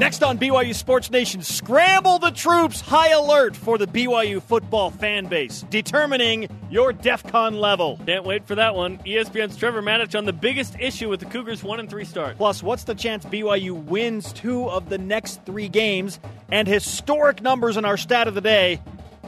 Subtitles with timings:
[0.00, 5.26] Next on BYU Sports Nation, scramble the troops, high alert for the BYU football fan
[5.26, 8.00] base, determining your DEFCON level.
[8.06, 8.96] Can't wait for that one.
[9.00, 12.38] ESPN's Trevor Matich on the biggest issue with the Cougars' 1 and 3 start.
[12.38, 16.18] Plus, what's the chance BYU wins two of the next three games
[16.50, 18.80] and historic numbers in our stat of the day,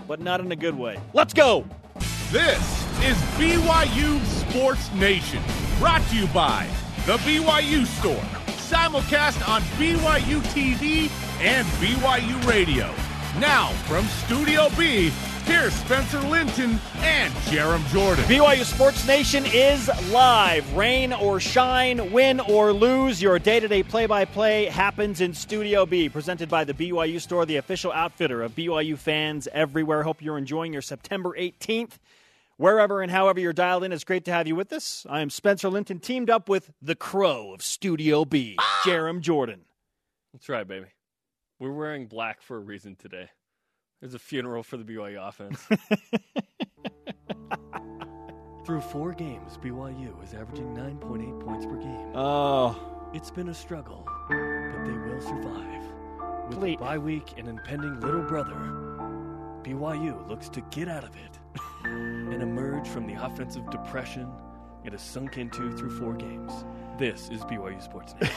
[0.08, 0.98] but not in a good way?
[1.12, 1.66] Let's go!
[2.30, 2.62] This
[3.04, 5.42] is BYU Sports Nation,
[5.78, 6.66] brought to you by
[7.04, 8.41] The BYU Store,
[8.72, 11.10] simulcast on BYU TV
[11.42, 12.90] and BYU Radio.
[13.38, 15.10] Now, from Studio B,
[15.44, 18.24] here's Spencer Linton and Jarom Jordan.
[18.24, 20.74] BYU Sports Nation is live.
[20.74, 25.34] Rain or shine, win or lose, your day to day play by play happens in
[25.34, 30.02] Studio B, presented by the BYU Store, the official outfitter of BYU fans everywhere.
[30.02, 31.98] Hope you're enjoying your September 18th.
[32.58, 35.06] Wherever and however you're dialed in, it's great to have you with us.
[35.08, 39.62] I am Spencer Linton, teamed up with the crow of Studio B, Jarom Jordan.
[40.32, 40.86] That's right, baby.
[41.58, 43.28] We're wearing black for a reason today.
[44.00, 45.66] There's a funeral for the BYU offense.
[48.64, 52.12] Through four games, BYU is averaging 9.8 points per game.
[52.14, 55.82] Oh, It's been a struggle, but they will survive.
[56.48, 58.54] With Ple- a bye week and impending little brother,
[59.64, 61.38] BYU looks to get out of it
[61.84, 64.28] and emerge from the offensive depression
[64.84, 66.52] it has sunk into through four games.
[66.98, 68.34] This is BYU Sports Nation.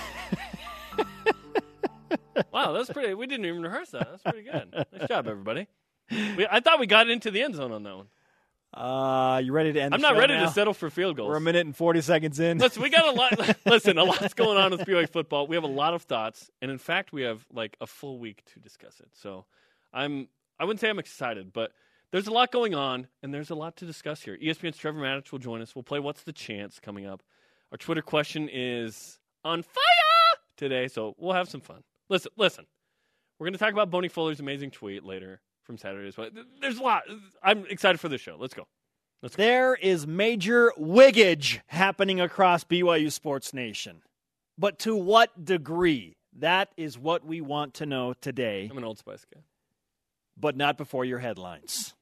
[2.52, 3.14] wow, that's pretty.
[3.16, 4.08] We didn't even rehearse that.
[4.10, 4.86] That's pretty good.
[4.92, 5.68] Nice job, everybody.
[6.12, 8.08] We, I thought we got into the end zone on that one.
[8.76, 10.46] uh, you ready to end I'm the not show ready now?
[10.46, 11.30] to settle for field goals.
[11.30, 12.60] We're a minute and 40 seconds in.
[12.60, 13.58] Listen, we got a lot.
[13.66, 15.48] listen, a lot's going on with BYU football.
[15.48, 18.44] We have a lot of thoughts, and in fact, we have like a full week
[18.54, 19.10] to discuss it.
[19.14, 19.46] So,
[19.92, 20.28] I'm.
[20.60, 21.72] I wouldn't say I'm excited, but
[22.16, 24.38] there's a lot going on, and there's a lot to discuss here.
[24.42, 25.76] ESPN's Trevor Matich will join us.
[25.76, 27.22] We'll play What's the Chance coming up.
[27.74, 31.84] Our Twitter question is on fire today, so we'll have some fun.
[32.08, 32.68] Listen, listen.
[33.38, 36.30] We're going to talk about Boney Fuller's amazing tweet later from Saturday as well.
[36.62, 37.04] There's a lot.
[37.44, 38.38] I'm excited for this show.
[38.40, 38.66] Let's go.
[39.36, 44.04] There is major wiggage happening across BYU Sports Nation.
[44.58, 46.16] But to what degree?
[46.38, 49.42] That is what we want to know today, I'm an Old Spice guy.
[50.38, 51.94] but not before your headlines.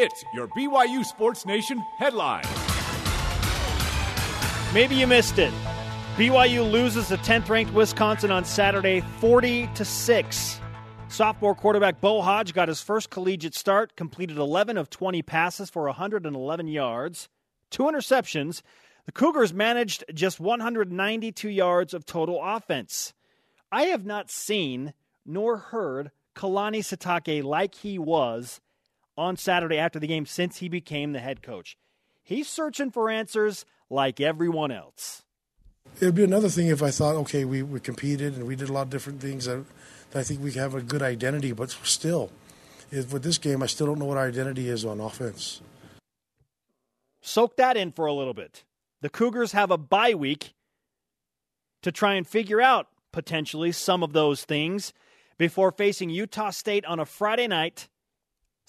[0.00, 2.44] It's your BYU Sports Nation headline.
[4.72, 5.52] Maybe you missed it.
[6.14, 10.60] BYU loses to 10th ranked Wisconsin on Saturday 40 to 6.
[11.08, 15.82] Sophomore quarterback Beau Hoge got his first collegiate start, completed 11 of 20 passes for
[15.86, 17.28] 111 yards,
[17.68, 18.62] two interceptions.
[19.06, 23.14] The Cougars managed just 192 yards of total offense.
[23.72, 24.94] I have not seen
[25.26, 28.60] nor heard Kalani Sitake like he was
[29.18, 31.76] on Saturday after the game since he became the head coach.
[32.22, 35.24] He's searching for answers like everyone else.
[35.96, 38.72] It'd be another thing if I thought, okay, we, we competed and we did a
[38.72, 39.64] lot of different things that,
[40.10, 42.30] that I think we have a good identity, but still,
[42.90, 45.60] is with this game, I still don't know what our identity is on offense.
[47.20, 48.64] Soak that in for a little bit.
[49.00, 50.54] The Cougars have a bye week
[51.82, 54.92] to try and figure out potentially some of those things
[55.36, 57.88] before facing Utah State on a Friday night,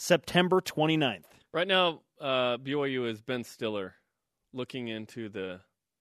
[0.02, 1.26] September 29th.
[1.54, 3.96] Right now, uh, BYU is Ben Stiller
[4.54, 5.60] looking into the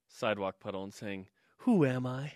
[0.09, 1.27] sidewalk puddle and saying,
[1.59, 2.33] Who am I?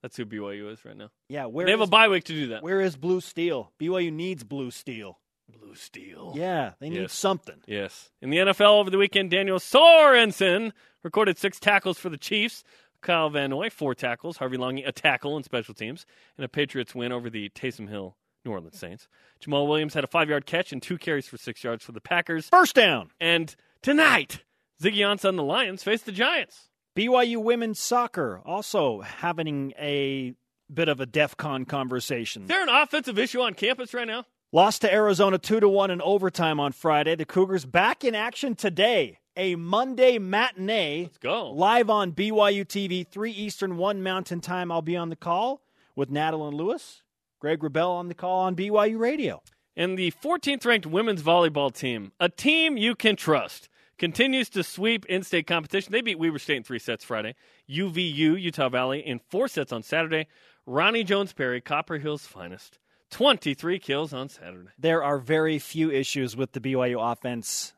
[0.00, 1.10] That's who BYU is right now.
[1.28, 2.62] Yeah, where they have a bye week to do that.
[2.62, 3.72] Where is Blue Steel?
[3.80, 5.18] BYU needs Blue Steel.
[5.48, 6.34] Blue Steel.
[6.36, 7.12] Yeah, they need Yes.
[7.14, 7.56] something.
[7.66, 8.10] Yes.
[8.22, 10.70] In the NFL over the weekend, Daniel Sorensen
[11.02, 12.62] recorded six tackles for the Chiefs.
[13.00, 14.36] Kyle Van Noy, four tackles.
[14.36, 16.06] Harvey Langi, a tackle in special teams.
[16.38, 19.08] And a Patriots win over the Taysom Hill New Orleans Saints.
[19.44, 22.00] Jamaal Williams had a five yard catch and two carries for six yards for the
[22.00, 22.48] Packers.
[22.48, 23.10] First down.
[23.20, 24.42] And tonight,
[24.82, 26.70] Ziggy Ansah and the Lions face the Giants.
[26.96, 30.32] BYU women's soccer also having a
[30.72, 32.42] bit of a DEF CON conversation.
[32.42, 34.24] Is there an offensive issue on campus right now?
[34.52, 37.14] Lost to Arizona 2 to 1 in overtime on Friday.
[37.14, 39.18] The Cougars back in action today.
[39.36, 41.50] A Monday matinee Let's go.
[41.50, 44.72] live on BYU TV, 3 Eastern, 1 Mountain Time.
[44.72, 45.60] I'll be on the call
[45.94, 47.02] with Nadal and Lewis.
[47.46, 49.40] Greg Wrubell on the call on BYU Radio.
[49.76, 55.06] And the 14th ranked women's volleyball team, a team you can trust, continues to sweep
[55.06, 55.92] in state competition.
[55.92, 57.36] They beat Weber State in three sets Friday,
[57.70, 60.26] UVU, Utah Valley, in four sets on Saturday.
[60.66, 62.80] Roni Jones Perry, Copper Hill's finest,
[63.12, 64.70] 23 kills on Saturday.
[64.76, 67.74] There are very few issues with the BYU offense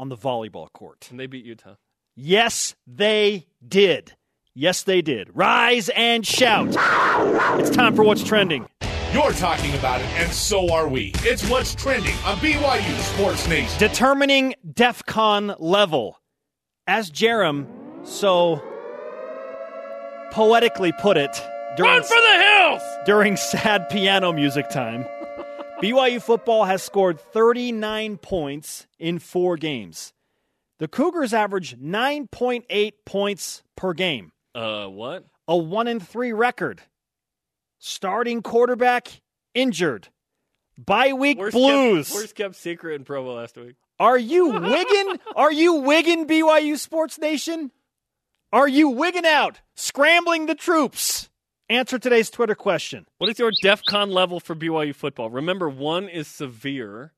[0.00, 1.06] on the volleyball court.
[1.12, 1.76] And they beat Utah.
[2.16, 4.16] Yes, they did.
[4.56, 5.30] Yes, they did.
[5.34, 6.66] Rise and shout.
[7.60, 8.66] It's time for what's trending.
[9.14, 11.12] You're talking about it, and so are we.
[11.18, 13.78] It's what's trending on BYU Sports Nation.
[13.78, 16.20] Determining DEF CON level.
[16.88, 17.66] As Jarom
[18.04, 18.60] so
[20.32, 21.30] poetically put it,
[21.76, 22.82] during Run for the hills!
[23.06, 25.04] during sad piano music time.
[25.80, 30.12] BYU football has scored 39 points in four games.
[30.80, 35.24] The Cougars average 9.8 points per game, Uh, what?
[35.46, 36.82] a 1 in 3 record.
[37.86, 39.20] Starting quarterback
[39.52, 40.08] injured.
[40.78, 42.08] Bye week Worst blues.
[42.08, 43.74] Kept, worst kept secret in Provo last week.
[44.00, 45.20] Are you wigging?
[45.36, 47.70] Are you wigging BYU Sports Nation?
[48.54, 49.60] Are you wigging out?
[49.76, 51.28] Scrambling the troops?
[51.68, 53.04] Answer today's Twitter question.
[53.18, 55.28] What is your DEF CON level for BYU football?
[55.28, 57.12] Remember, one is severe,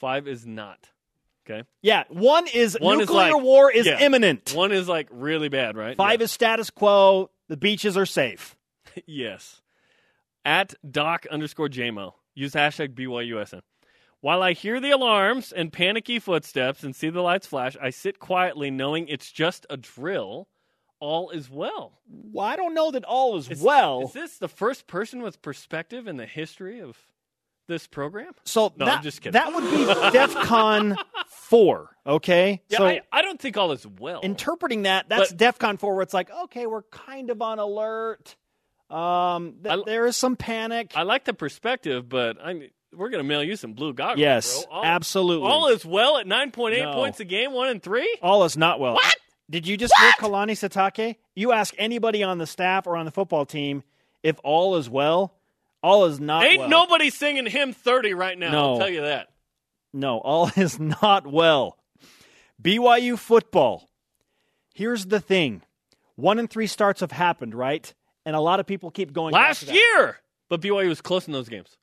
[0.00, 0.88] five is not.
[1.48, 1.62] Okay?
[1.80, 4.00] Yeah, one is One is nuclear like- war is yeah.
[4.00, 4.52] imminent.
[4.52, 5.96] One is like really bad, right?
[5.96, 7.30] Five is status quo.
[7.48, 8.56] The beaches are safe.
[9.06, 9.62] yes.
[10.44, 12.12] At doc underscore JMO.
[12.34, 13.60] Use hashtag BYUSN.
[14.20, 18.18] While I hear the alarms and panicky footsteps and see the lights flash, I sit
[18.18, 20.48] quietly knowing it's just a drill.
[21.00, 22.00] All is well.
[22.08, 24.02] Well, I don't know that all is, Is- well.
[24.06, 26.96] Is this the first person with perspective in the history of
[27.68, 28.32] this program?
[28.44, 29.34] so No, that, I'm just kidding.
[29.40, 30.96] that would be DEF CON
[31.28, 32.62] 4, okay?
[32.68, 34.20] Yeah, so I, I don't think all is well.
[34.22, 37.60] interpreting that, that's But- DEF CON 4 where it's like, okay, we're kind of on
[37.60, 38.34] alert.
[38.90, 40.92] Um, th- I- there is some panic.
[40.96, 44.18] I like the perspective, but I we're going to mail you some blue goggles.
[44.20, 44.76] yes, bro.
[44.78, 45.46] All, absolutely.
[45.48, 46.94] All is well at 9.8 No.
[46.94, 48.16] points a game, one and three?
[48.22, 48.94] All is not well.
[48.94, 49.16] What?
[49.50, 51.16] Did you just hear Kalani Sitake?
[51.34, 53.82] You ask anybody on the staff or on the football team
[54.22, 55.34] if all is well.
[55.82, 56.68] All is not Ain't well.
[56.70, 58.50] nobody singing him 30 right now.
[58.52, 58.72] No.
[58.72, 59.28] I'll tell you that.
[59.92, 61.76] No, all is not well.
[62.62, 63.88] BYU football.
[64.74, 65.62] Here's the thing.
[66.16, 67.92] One and three starts have happened, right?
[68.28, 70.18] And a lot of people keep going Last year,
[70.50, 71.78] but BYU was close in those games.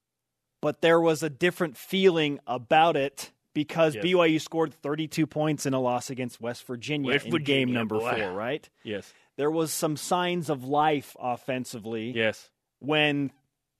[0.61, 4.03] But there was a different feeling about it because Yes.
[4.05, 7.97] BYU scored 32 points in a loss against West Virginia West in Virginia, game number
[7.97, 8.15] boy.
[8.15, 8.69] four, right?
[8.83, 9.11] Yes.
[9.37, 12.51] There was some signs of life offensively Yes.
[12.77, 13.31] when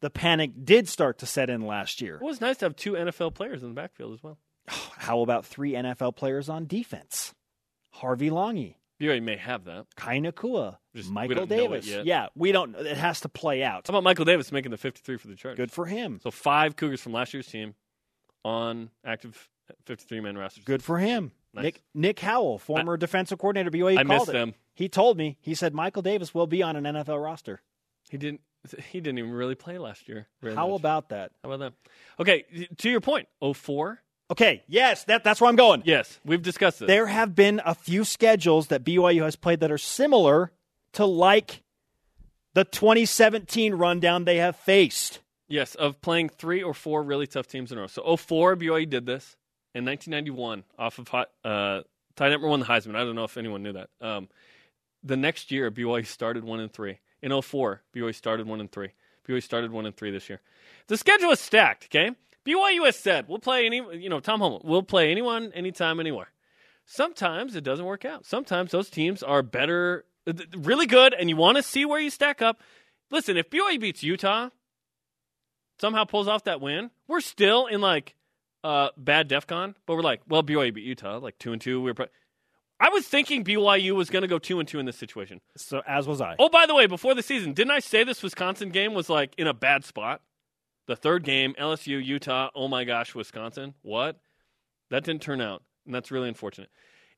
[0.01, 2.15] the panic did start to set in last year.
[2.15, 4.39] It was nice to have two NFL players in the backfield as well.
[4.67, 7.35] How about three NFL players on defense?
[7.91, 9.87] Harvey Langi, BYU may have that.
[9.95, 12.05] Kai Nacua, Just- Michael don't know it Davis.
[12.05, 12.75] Yeah, we don't.
[12.75, 13.87] It has to play out.
[13.87, 15.57] How about Michael Davis making the 53 for the Chargers?
[15.57, 16.19] Good for him.
[16.23, 17.75] So five Cougars from last year's team
[18.43, 19.49] on active
[19.85, 20.61] 53 man roster.
[20.63, 21.31] Good for him.
[21.53, 21.63] Nice.
[21.63, 23.97] Nick Nick Howell, former defensive coordinator, BYU.
[23.97, 24.33] I called missed it.
[24.33, 24.53] them.
[24.73, 25.37] He told me.
[25.41, 27.61] He said Michael Davis will be on an NFL roster.
[28.09, 28.41] He didn't.
[28.89, 30.27] He didn't even really play last year.
[30.43, 30.79] How much.
[30.79, 31.31] about that?
[31.43, 31.91] How about that?
[32.19, 34.01] Okay, to your point, 04.
[34.31, 35.83] Okay, yes, that, that's where I'm going.
[35.85, 36.87] Yes, we've discussed this.
[36.87, 40.51] There have been a few schedules that BYU has played that are similar
[40.93, 41.61] to like
[42.55, 45.19] the 2017 rundown they have faced.
[45.47, 47.87] Yes, of playing three or four really tough teams in a row.
[47.87, 49.35] So 04, BYU did this
[49.75, 51.81] in 1991 off of Hi- uh,
[52.15, 52.95] Ty number one, the Heisman.
[52.95, 53.89] I don't know if anyone knew that.
[54.01, 54.29] Um,
[55.03, 56.99] the next year, BYU started one and three.
[57.21, 58.89] In 04, BYU started one and three.
[59.27, 60.39] BYU started one and three this year.
[60.87, 61.85] The schedule is stacked.
[61.85, 62.11] Okay,
[62.45, 63.77] BYU has said we'll play any.
[63.77, 66.31] You know, Tom Holmoe, we'll play anyone, anytime, anywhere.
[66.85, 68.25] Sometimes it doesn't work out.
[68.25, 70.05] Sometimes those teams are better,
[70.55, 72.61] really good, and you want to see where you stack up.
[73.09, 74.49] Listen, if BYU beats Utah,
[75.79, 78.15] somehow pulls off that win, we're still in like
[78.63, 81.81] uh, bad DefCon, but we're like, well, BYU beat Utah, like two and two.
[81.81, 81.95] We were.
[81.95, 82.07] Pro-
[82.79, 85.39] I was thinking BYU was going to go two and two in this situation.
[85.55, 86.35] So as was I.
[86.37, 89.33] Oh, by the way, before the season, didn't I say this Wisconsin game was like
[89.37, 90.21] in a bad spot?
[90.87, 92.49] The third game, LSU, Utah.
[92.55, 93.73] Oh my gosh, Wisconsin.
[93.81, 94.19] What?
[94.91, 96.69] That didn't turn out, and that's really unfortunate.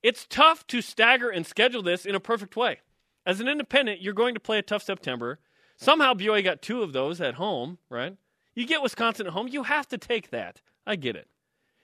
[0.01, 2.79] It's tough to stagger and schedule this in a perfect way.
[3.25, 5.39] As an independent, you're going to play a tough September.
[5.75, 8.15] Somehow BYU got two of those at home, right?
[8.55, 10.61] You get Wisconsin at home, you have to take that.
[10.85, 11.27] I get it.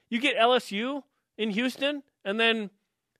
[0.09, 1.03] You get LSU
[1.37, 2.69] in Houston, and then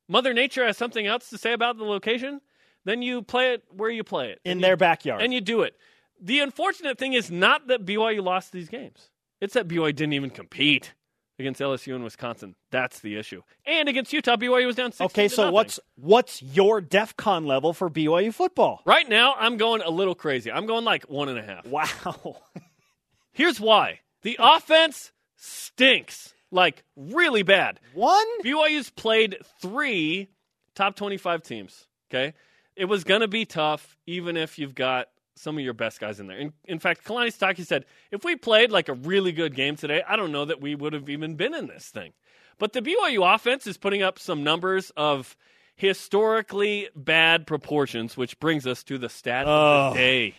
[0.07, 2.39] Mother Nature has something else to say about the location,
[2.85, 4.39] then you play it where you play it.
[4.45, 5.21] in their you- backyard.
[5.21, 5.75] and you do it.
[6.21, 9.09] The unfortunate thing is not that BYU lost these games.
[9.41, 10.93] It's that BYU didn't even compete
[11.39, 12.55] against LSU and Wisconsin.
[12.71, 13.41] That's the issue.
[13.65, 17.89] And against Utah, BYU was down 16 okay, so what's what's your DefCon level for
[17.89, 18.81] BYU football?
[18.85, 19.35] right now?
[19.37, 20.51] I'm going a little crazy.
[20.51, 21.65] I'm going like one and a half.
[21.65, 22.37] Wow.
[23.33, 27.79] Here's why: the offense stinks, like really bad.
[27.93, 28.25] One?
[28.43, 30.29] BYU's played three
[30.75, 31.87] top 25 teams.
[32.09, 32.33] Okay.
[32.75, 36.19] It was going to be tough, even if you've got some of your best guys
[36.19, 36.37] in there.
[36.37, 40.03] In, in fact, Kalani Sitake said, if we played like a really good game today,
[40.07, 42.13] I don't know that we would have even been in this thing.
[42.59, 45.35] But the BYU offense is putting up some numbers of
[45.75, 49.87] historically bad proportions, which brings us to the stat Oh.
[49.89, 50.35] of the day.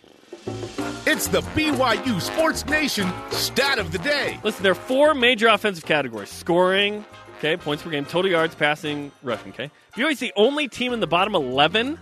[1.07, 4.39] It's the BYU Sports Nation stat of the day.
[4.43, 7.03] Listen, there are four major offensive categories scoring,
[7.37, 9.69] okay, points per game, total yards, passing, rushing, okay.
[9.95, 11.99] BYU's the only team in the bottom 11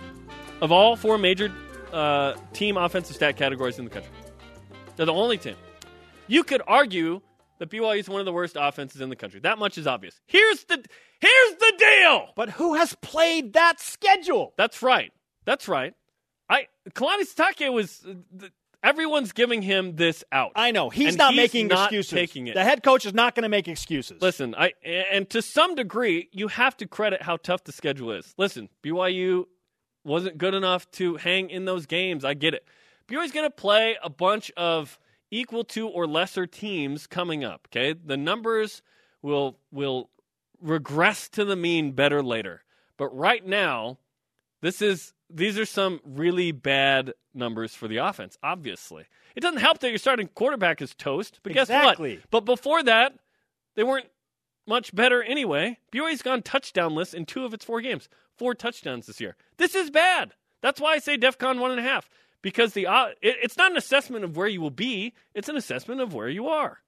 [0.62, 1.52] of all four major
[1.94, 4.12] uh, team offensive stat categories in the country.
[4.96, 5.56] They're the only team.
[6.28, 7.22] You could argue
[7.60, 9.40] that BYU is one of the worst offenses in the country.
[9.40, 10.20] That much is obvious.
[10.28, 10.84] Here's the
[11.20, 12.28] here's the deal.
[12.36, 14.54] But who has played that schedule?
[14.58, 15.12] That's right.
[15.46, 15.94] That's right.
[16.50, 18.06] I Kalani Sitake was.
[18.08, 18.48] Uh,
[18.84, 20.52] everyone's giving him this out.
[20.56, 22.12] I know he's And not he's making not excuses.
[22.12, 22.54] taking it.
[22.56, 24.22] The head coach is not going to make excuses.
[24.22, 28.34] Listen, I and to some degree, you have to credit how tough the schedule is.
[28.38, 29.46] Listen, BYU
[30.04, 32.26] wasn't good enough to hang in those games.
[32.26, 32.66] I get it.
[33.08, 34.98] BYU's going to play a bunch of
[35.32, 37.68] equal to or lesser teams coming up.
[37.70, 38.82] Okay, the numbers
[39.22, 40.10] will will
[40.62, 42.64] regress to the mean better later.
[42.98, 43.98] But right now,
[44.62, 48.38] this is these are some really bad numbers for the offense.
[48.44, 49.06] Obviously,
[49.36, 51.40] it doesn't help that your starting quarterback is toast.
[51.44, 52.16] But Exactly.
[52.16, 52.30] guess what?
[52.32, 53.14] But before that,
[53.76, 54.06] they weren't
[54.68, 55.78] much better anyway.
[55.92, 59.36] BYU's gone touchdownless in two of its four games, four touchdowns this year.
[59.58, 60.34] This is bad.
[60.62, 62.10] That's why I say DefCon one and a half
[62.42, 65.58] because the uh, it, it's not an assessment of where you will be; it's an
[65.58, 66.80] assessment of where you are.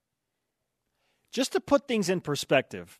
[1.32, 2.98] just to put things in perspective,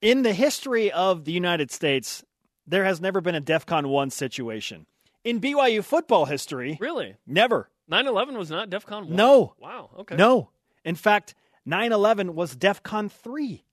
[0.00, 2.24] in the history of the United States,
[2.66, 4.86] there has never been a DEFCON 1 situation.
[5.24, 7.68] In BYU football history, Really, never.
[7.90, 9.16] 9-11 was not DefCon one.
[9.16, 9.54] No.
[9.58, 9.90] Wow.
[9.98, 10.14] Okay.
[10.16, 10.50] No.
[10.84, 11.34] In fact,
[11.70, 13.64] 9 11 was DEFCON 3.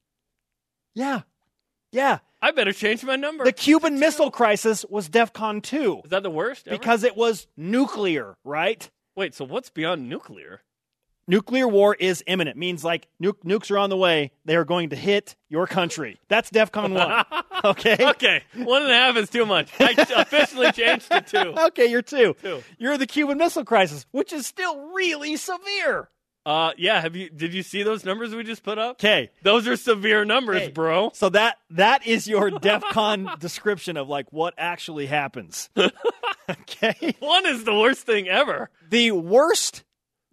[0.93, 1.21] Yeah.
[1.91, 2.19] Yeah.
[2.43, 3.43] I better change my number.
[3.43, 6.67] The Cuban Missile Crisis was DEFCON 2 is that the worst?
[6.67, 6.77] ever?
[6.77, 8.87] because it was nuclear, right?
[9.15, 10.61] wait, so what's beyond nuclear?
[11.27, 12.55] Nuclear war is imminent.
[12.55, 14.31] Means like nuke, nukes are on the way.
[14.45, 16.19] They are going to hit your country.
[16.29, 17.25] That's DEFCON 1.
[17.63, 17.97] Okay?
[17.99, 19.71] Okay, one and a half is too much.
[19.79, 21.55] I officially changed to two.
[21.69, 22.35] Okay, you're two.
[22.39, 22.63] Two.
[22.77, 26.07] You're the Cuban Missile Crisis, which is still really severe.
[26.47, 27.01] Uh, yeah.
[27.01, 27.29] Have you?
[27.29, 28.91] Did you see those numbers we just put up?
[28.95, 29.31] Okay.
[29.43, 30.69] Those are severe numbers, Hey.
[30.69, 31.11] bro.
[31.13, 35.69] So that that is your DEFCON description of like what actually happens.
[36.49, 37.15] okay.
[37.19, 38.69] One is the worst thing ever.
[38.89, 39.83] The worst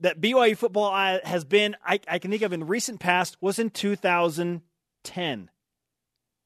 [0.01, 3.37] that BYU football uh, has been, I, I can think of in the recent past,
[3.41, 5.51] was in 2010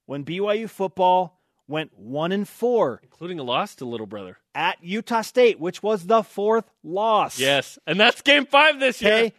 [0.07, 4.39] when BYU football went one and four Including a loss to little brother.
[4.55, 7.39] at Utah State, which was the fourth loss.
[7.39, 9.13] Yes, and that's game five this year.
[9.13, 9.33] Okay.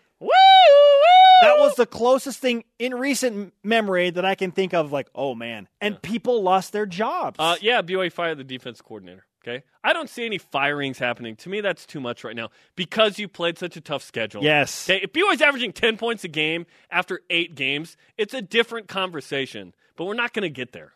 [1.42, 4.92] That was the closest thing in recent memory that I can think of.
[4.92, 7.38] Like, oh man, and people lost their jobs.
[7.40, 9.26] Uh, yeah, BYU fired the defense coordinator.
[9.42, 11.36] Okay, I don't see any firings happening.
[11.38, 14.44] To me, that's too much right now because you played such a tough schedule.
[14.44, 14.90] Yes.
[14.90, 19.74] Okay, if BYU's averaging ten points a game after eight games, it's a different conversation.
[19.96, 20.94] But we're not going to get there.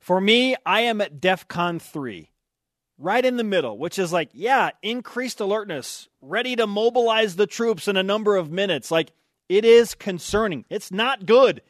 [0.00, 2.30] For me, I am at DEFCON 3,
[2.98, 7.88] right in the middle, which is like, yeah, increased alertness, ready to mobilize the troops
[7.88, 8.90] in a number of minutes.
[8.90, 9.12] Like,
[9.48, 10.64] it is concerning.
[10.68, 11.62] It's not good.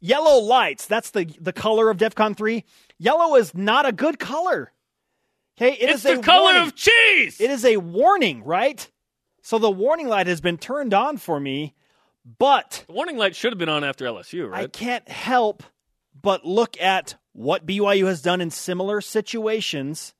[0.00, 2.64] Yellow lights, that's the, the color of DEFCON 3.
[2.98, 4.72] Yellow is not a good color.
[5.56, 6.62] Okay, it it's is the a color warning.
[6.68, 7.40] of cheese.
[7.40, 8.88] It is a warning, right?
[9.42, 11.74] So the warning light has been turned on for me,
[12.38, 14.64] but the warning light should have been on after LSU, right?
[14.64, 15.64] I can't help
[16.20, 20.14] but look at what BYU has done in similar situations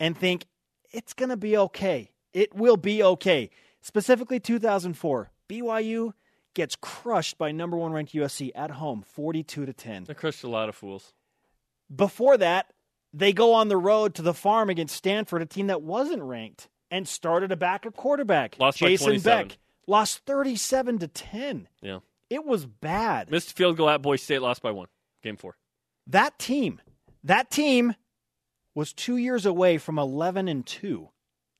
[0.00, 0.46] and think
[0.92, 2.12] it's going to be okay.
[2.32, 3.50] It will be okay.
[3.80, 6.12] Specifically 2004, BYU
[6.54, 10.04] gets crushed by number 1 ranked USC at home 42 to 10.
[10.04, 11.12] They crushed a lot of fools.
[11.94, 12.72] Before that,
[13.12, 16.68] they go on the road to the farm against Stanford, a team that wasn't ranked,
[16.90, 19.48] and started a backup quarterback, Lost Jason 27.
[19.48, 19.58] Beck.
[19.86, 21.68] Lost 37 to 10.
[21.80, 21.98] Yeah,
[22.28, 23.30] It was bad.
[23.30, 24.88] missed field goal at Boise State, lost by one.
[25.22, 25.56] Game four.
[26.08, 26.80] that team,
[27.24, 27.94] that team
[28.74, 31.08] was two years away from 11 and 2.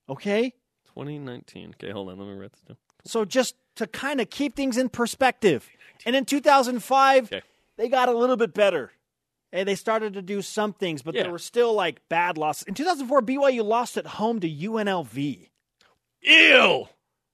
[0.08, 0.50] Okay?
[0.94, 1.70] 2019.
[1.80, 2.18] Okay, hold on.
[2.18, 2.76] Let me write this down.
[3.04, 5.68] So just to kind of keep things in perspective.
[6.04, 7.42] And in 2005, Okay.
[7.76, 8.92] they got a little bit better.
[9.52, 11.22] And they started to do some things, but Yeah.
[11.22, 12.64] there were still like bad losses.
[12.64, 15.48] In 2004, BYU lost at home to UNLV.
[16.22, 16.88] Ew.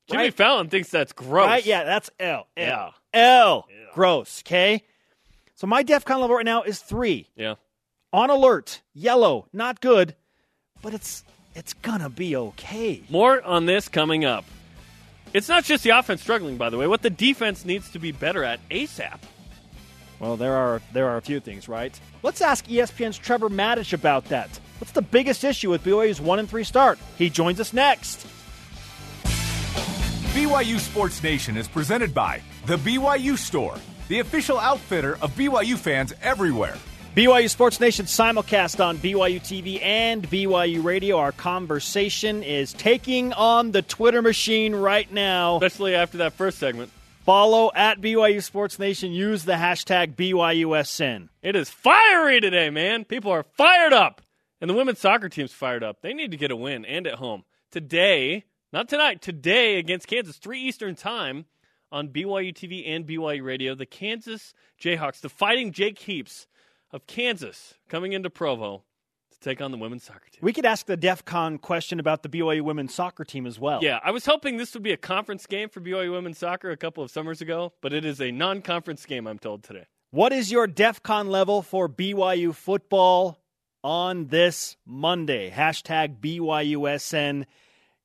[0.09, 0.35] Jimmy Right.
[0.35, 1.47] Fallon thinks that's gross.
[1.47, 1.65] Right?
[1.67, 2.47] Yeah, that's L.
[2.57, 2.95] L.
[3.15, 3.41] Yeah.
[3.41, 3.69] L.
[3.95, 4.43] Gross.
[4.45, 4.83] Okay?
[5.55, 7.29] So my DEFCON level right now is three.
[7.37, 7.55] Yeah.
[8.13, 8.83] On alert.
[8.93, 9.47] Yellow.
[9.53, 10.15] Not good.
[10.83, 13.03] But it's it's gonna be okay.
[13.09, 14.45] More on this coming up.
[15.35, 16.87] It's not just the offense struggling, by the way.
[16.87, 19.19] What the defense needs to be better at ASAP.
[20.21, 21.99] Well, there are there are a few things, right?
[22.23, 24.49] Let's ask ESPN's Trevor Matich about that.
[24.79, 26.99] What's the biggest issue with BYU's one and three start?
[27.17, 28.27] He joins us next.
[30.33, 33.77] BYU Sports Nation is presented by The BYU Store,
[34.09, 36.77] the official outfitter of BYU fans everywhere.
[37.15, 41.19] BYU Sports Nation simulcast on BYU TV and BYU Radio.
[41.19, 45.57] Our conversation is taking on the Twitter machine right now.
[45.57, 46.91] Especially after that first segment.
[47.27, 49.13] Follow at BYU Sports Nation.
[49.13, 51.29] Use the hashtag BYUSN.
[51.43, 53.05] It is fiery today, man.
[53.05, 54.23] People are fired up.
[54.63, 56.01] And the women's soccer team's fired up.
[56.01, 57.45] They need to get a win and at home.
[57.71, 61.45] Today, not tonight, today against Kansas, 3 Eastern time
[61.91, 66.47] on BYU TV and BYU Radio, the Kansas Jayhawks, the fighting Jake Heaps
[66.93, 68.85] of Kansas coming into Provo
[69.33, 70.41] to take on the women's soccer team.
[70.43, 73.81] We could ask the DEF CON question about the BYU women's soccer team as well.
[73.83, 76.77] Yeah, I was hoping this would be a conference game for BYU women's soccer a
[76.77, 79.87] couple of summers ago, but it is a non conference game, I'm told today.
[80.11, 83.41] What is your DEF CON level for BYU football
[83.83, 85.51] on this Monday?
[85.51, 87.47] Hashtag BYUSN.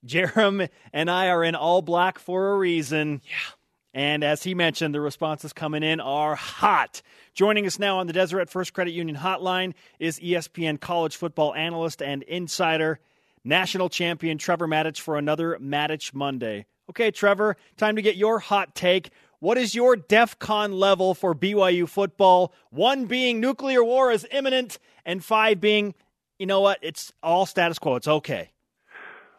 [0.05, 3.21] Jarom and I are in all black for a reason.
[3.25, 3.56] Yeah.
[3.97, 7.01] And as he mentioned, the responses coming in are hot.
[7.33, 12.03] Joining us now on the Deseret First Credit Union hotline is ESPN college football analyst
[12.03, 12.99] and insider,
[13.43, 16.67] national champion Trevor Matich for another Matich Monday.
[16.91, 19.09] Okay, Trevor, time to get your hot take.
[19.39, 22.53] What is your DEF CON level for BYU football?
[22.69, 24.77] One being nuclear war is imminent,
[25.07, 25.95] and five being,
[26.37, 27.95] you know what, it's all status quo.
[27.95, 28.51] It's okay.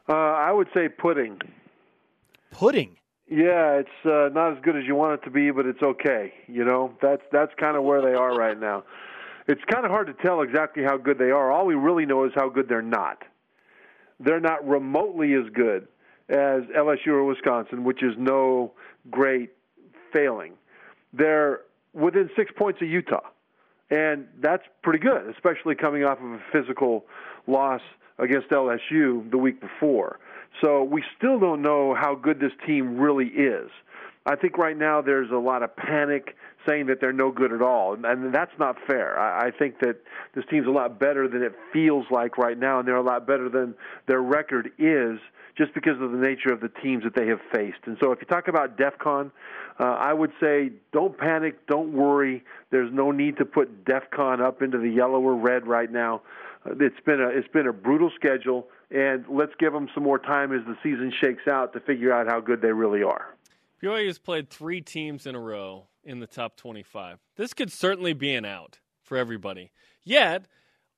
[0.08, 1.38] Uh, I would say pudding.
[2.50, 2.96] Pudding.
[3.30, 6.32] Yeah, it's uh, not as good as you want it to be, but it's okay.
[6.46, 8.84] You know, that's that's kind of where they are right now.
[9.46, 11.50] It's kind of hard to tell exactly how good they are.
[11.50, 13.22] All we really know is how good they're not.
[14.18, 15.88] They're not remotely as good
[16.30, 18.72] as LSU or Wisconsin, which is no
[19.10, 19.50] great
[20.12, 20.54] failing.
[21.12, 21.60] They're
[21.92, 23.20] within six points of Utah,
[23.90, 27.04] and that's pretty good, especially coming off of a physical
[27.46, 27.82] loss
[28.18, 30.18] against LSU the week before.
[30.62, 33.70] So we still don't know how good this team really is.
[34.26, 36.36] I think right now there's a lot of panic
[36.68, 39.18] saying that they're no good at all, and that's not fair.
[39.18, 39.96] I think that
[40.34, 43.26] this team's a lot better than it feels like right now, and they're a lot
[43.26, 43.74] better than
[44.06, 45.18] their record is
[45.56, 47.78] just because of the nature of the teams that they have faced.
[47.86, 49.32] And so if you talk about DEF CON,
[49.80, 52.44] uh, I would say don't panic, don't worry.
[52.70, 56.22] There's no need to put DEF CON up into the yellow or red right now.
[56.64, 60.18] Uh, it's been a it's been a brutal schedule, and let's give them some more
[60.18, 63.34] time as the season shakes out to figure out how good they really are.
[63.82, 67.18] BYU has played three teams in a row in the top 25.
[67.36, 69.70] This could certainly be an out for everybody.
[70.02, 70.46] Yet,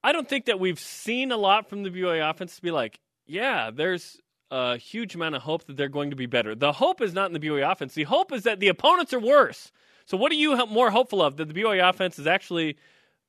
[0.02, 3.00] I don't think that we've seen a lot from the BYU offense to be like,
[3.26, 4.18] yeah, there's
[4.50, 6.54] a huge amount of hope that they're going to be better.
[6.54, 7.94] The hope is not in the BYU offense.
[7.94, 9.72] The hope is that the opponents are worse.
[10.06, 11.36] So, what are you more hopeful of?
[11.36, 12.76] That the BYU offense is actually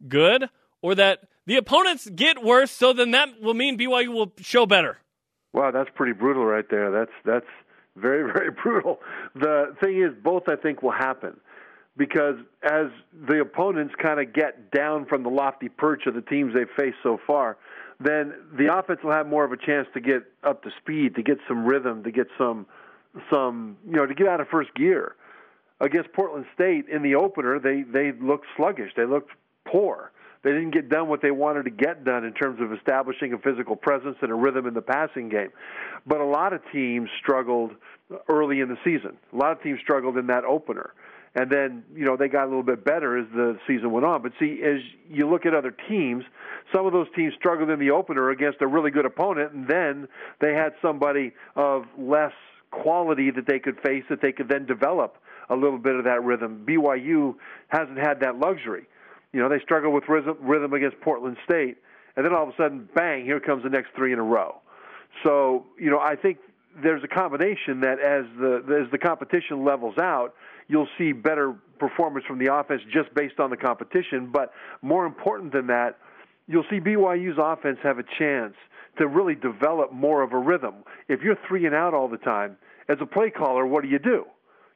[0.07, 0.49] good,
[0.81, 2.71] or that the opponents get worse?
[2.71, 4.99] So then that will mean BYU will show better.
[5.51, 6.91] Wow, that's pretty brutal right there.
[6.91, 7.45] That's that's
[7.97, 8.99] very very brutal.
[9.35, 11.37] The thing is, both I think will happen
[11.97, 12.85] because as
[13.27, 16.95] the opponents kind of get down from the lofty perch of the teams they've faced
[17.03, 17.57] so far,
[17.99, 21.21] then the offense will have more of a chance to get up to speed, to
[21.21, 22.65] get some rhythm, to get some
[23.29, 25.15] some you know to get out of first gear.
[25.81, 28.91] Against Portland State in the opener, they they looked sluggish.
[28.95, 29.31] They looked
[29.65, 30.13] poor.
[30.43, 33.37] They didn't get done what they wanted to get done in terms of establishing a
[33.37, 35.49] physical presence and a rhythm in the passing game.
[36.07, 37.71] But a lot of teams struggled
[38.27, 39.17] early in the season.
[39.33, 40.93] A lot of teams struggled in that opener.
[41.33, 44.21] And then, you know, they got a little bit better as the season went on.
[44.21, 46.25] But see, as you look at other teams,
[46.73, 50.07] some of those teams struggled in the opener against a really good opponent, and then
[50.41, 52.33] they had somebody of less
[52.71, 55.17] quality that they could face that they could then develop
[55.49, 56.65] a little bit of that rhythm.
[56.67, 57.35] BYU
[57.69, 58.87] hasn't had that luxury.
[59.33, 61.77] You know, they struggle with rhythm, rhythm against Portland State,
[62.15, 64.55] and then all of a sudden, bang, here comes the next three in a row.
[65.23, 66.37] So, you know, I think
[66.81, 70.35] there's a combination that as the as the competition levels out,
[70.67, 74.29] you'll see better performance from the offense just based on the competition.
[74.31, 75.97] But more important than that,
[76.47, 78.55] you'll see BYU's offense have a chance
[78.97, 80.75] to really develop more of a rhythm.
[81.07, 82.57] If you're three and out all the time,
[82.89, 84.25] as a play caller, what do you do?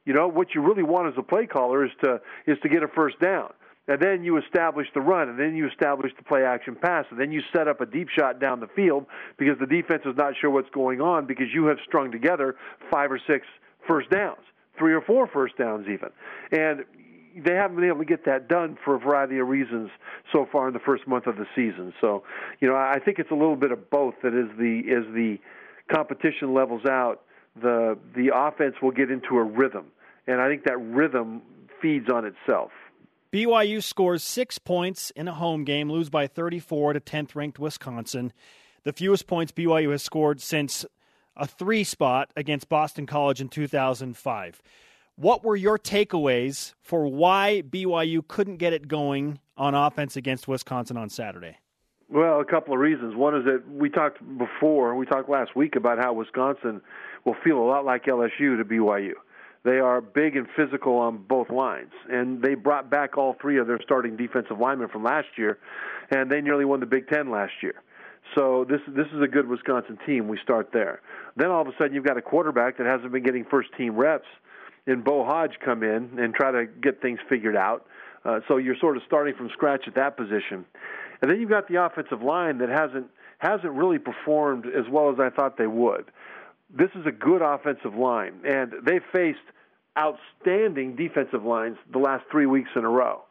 [0.04, 2.82] You know, what you really want as a play caller is to is to get
[2.82, 3.52] a first down.
[3.88, 7.20] And then you establish the run, and then you establish the play action pass, and
[7.20, 9.06] then you set up a deep shot down the field
[9.38, 12.56] because the defense is not sure what's going on because you have strung together
[12.90, 13.46] five or six
[13.86, 14.40] first downs,
[14.78, 16.10] three or four first downs even.
[16.50, 16.84] And
[17.44, 19.90] they haven't been able to get that done for a variety of reasons
[20.32, 21.92] so far in the first month of the season.
[22.00, 22.24] So,
[22.60, 25.38] you know, I think it's a little bit of both that as the as the
[25.92, 27.22] competition levels out,
[27.60, 29.86] the the offense will get into a rhythm.
[30.26, 31.42] And I think that rhythm
[31.80, 32.70] feeds on itself.
[33.36, 38.32] BYU scores six points in a home game, lose by 34 to 10th ranked Wisconsin.
[38.84, 40.86] The fewest points BYU has scored since
[41.36, 44.62] a three spot against Boston College in 2005.
[45.16, 50.96] What were your takeaways for why BYU couldn't get it going on offense against Wisconsin
[50.96, 51.58] on Saturday?
[52.08, 53.16] Well, a couple of reasons.
[53.16, 56.80] One is that we talked before, we talked last week about how Wisconsin
[57.26, 59.12] will feel a lot like LSU to BYU.
[59.66, 63.66] They are big and physical on both lines, and they brought back all three of
[63.66, 65.58] their starting defensive linemen from last year,
[66.08, 67.74] and they nearly won the Big Ten last year.
[68.36, 70.28] So this this is a good Wisconsin team.
[70.28, 71.00] We start there.
[71.34, 73.96] Then all of a sudden you've got a quarterback that hasn't been getting first team
[73.96, 74.28] reps,
[74.86, 77.86] and Beau Hoge come in and try to get things figured out.
[78.24, 80.64] Uh, so you're sort of starting from scratch at that position,
[81.22, 85.18] and then you've got the offensive line that hasn't hasn't really performed as well as
[85.18, 86.04] I thought they would.
[86.70, 89.40] This is a good offensive line, and they've faced
[89.98, 93.22] outstanding defensive lines the last three weeks in a row.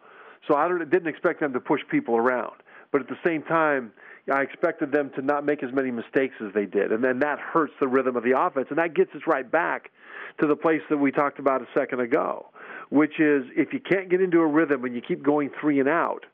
[0.47, 2.53] So I didn't expect them to push people around,
[2.91, 3.91] but at the same time
[4.31, 7.39] I expected them to not make as many mistakes as they did, and then that
[7.39, 9.91] hurts the rhythm of the offense, and that gets us right back
[10.39, 12.47] to the place that we talked about a second ago,
[12.89, 15.89] which is if you can't get into a rhythm and you keep going three and
[15.89, 16.25] out,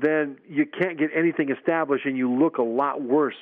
[0.00, 3.34] then you can't get anything established, and you look a lot worse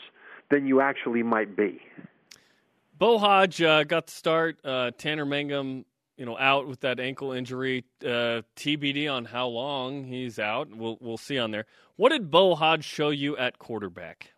[0.50, 1.80] than you actually might be.
[2.98, 4.58] Beau Hoge uh, got the start.
[4.64, 5.84] Uh, Tanner Mangum
[6.16, 7.84] you know, out with that ankle injury.
[8.02, 10.68] Uh, TBD on how long he's out.
[10.74, 11.66] We'll we'll see on there.
[11.96, 14.32] What did Beau Hoge show you at quarterback?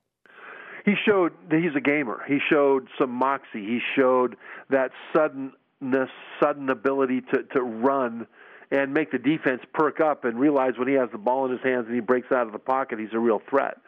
[0.85, 2.23] He showed that he's a gamer.
[2.29, 3.65] He showed some moxie.
[3.65, 4.37] He showed
[4.71, 6.11] that suddenness,
[6.41, 8.27] sudden ability to to run
[8.71, 11.61] and make the defense perk up and realize when he has the ball in his
[11.63, 13.79] hands and he breaks out of the pocket, he's a real threat.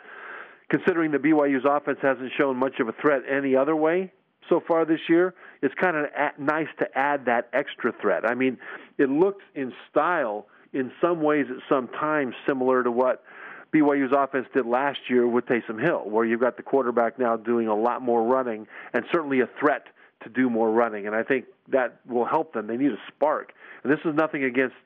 [0.71, 4.13] Considering the BYU's offense hasn't shown much of a threat any other way,
[4.49, 6.07] so far this year, it's kind of
[6.39, 8.29] nice to add that extra threat.
[8.29, 8.59] I mean,
[8.97, 13.25] it looks in style in some ways at some times similar to what
[13.73, 17.69] BYU's offense did last year with Taysom Hill, where you've got the quarterback now doing
[17.69, 19.87] a lot more running and certainly a threat
[20.23, 21.07] to do more running.
[21.07, 22.67] And I think that will help them.
[22.67, 23.53] They need a spark.
[23.83, 24.77] And this is nothing against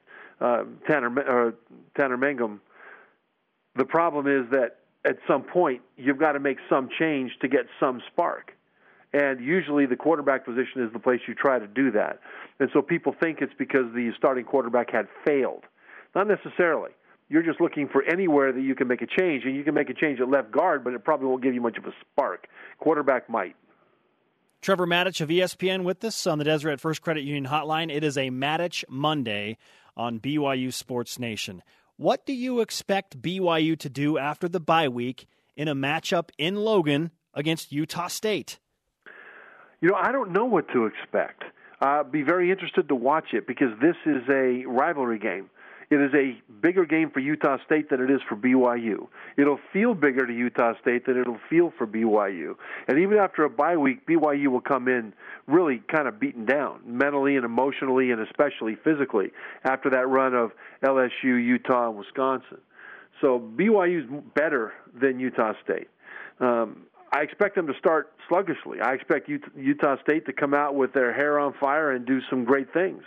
[0.41, 1.53] uh, Tanner uh,
[1.97, 2.61] Tanner Mangum.
[3.77, 7.67] The problem is that at some point you've got to make some change to get
[7.81, 8.53] some spark.
[9.13, 12.21] And usually the quarterback position is the place you try to do that.
[12.61, 15.65] And so people think it's because the starting quarterback had failed.
[16.15, 16.93] Not necessarily.
[17.29, 19.89] You're just looking for anywhere that you can make a change, and you can make
[19.89, 22.47] a change at left guard, but it probably won't give you much of a spark.
[22.79, 23.57] Quarterback might.
[24.61, 27.93] Trevor Matich of ESPN with us on the Deseret First Credit Union Hotline.
[27.93, 29.57] It is a Matich Monday
[29.97, 31.63] on BYU Sports Nation.
[31.97, 36.57] What do you expect BYU to do after the bye week in a matchup in
[36.57, 38.59] Logan against Utah State?
[39.83, 41.43] You know, I don't know what to expect.
[41.81, 45.51] Uh, be very interested to watch it because this is a rivalry game.
[45.91, 49.09] It is a bigger game for Utah State than it is for BYU.
[49.37, 52.55] It'll feel bigger to Utah State than it'll feel for BYU.
[52.87, 55.13] And even after a bye week, BYU will come in
[55.49, 59.33] really kind of beaten down mentally and emotionally and especially physically
[59.65, 62.59] after that run of LSU, Utah, and Wisconsin.
[63.21, 65.89] So BYU's better than Utah State.
[66.41, 68.81] Um, I expect them to start sluggishly.
[68.81, 72.45] I expect Utah State to come out with their hair on fire and do some
[72.45, 73.03] great things.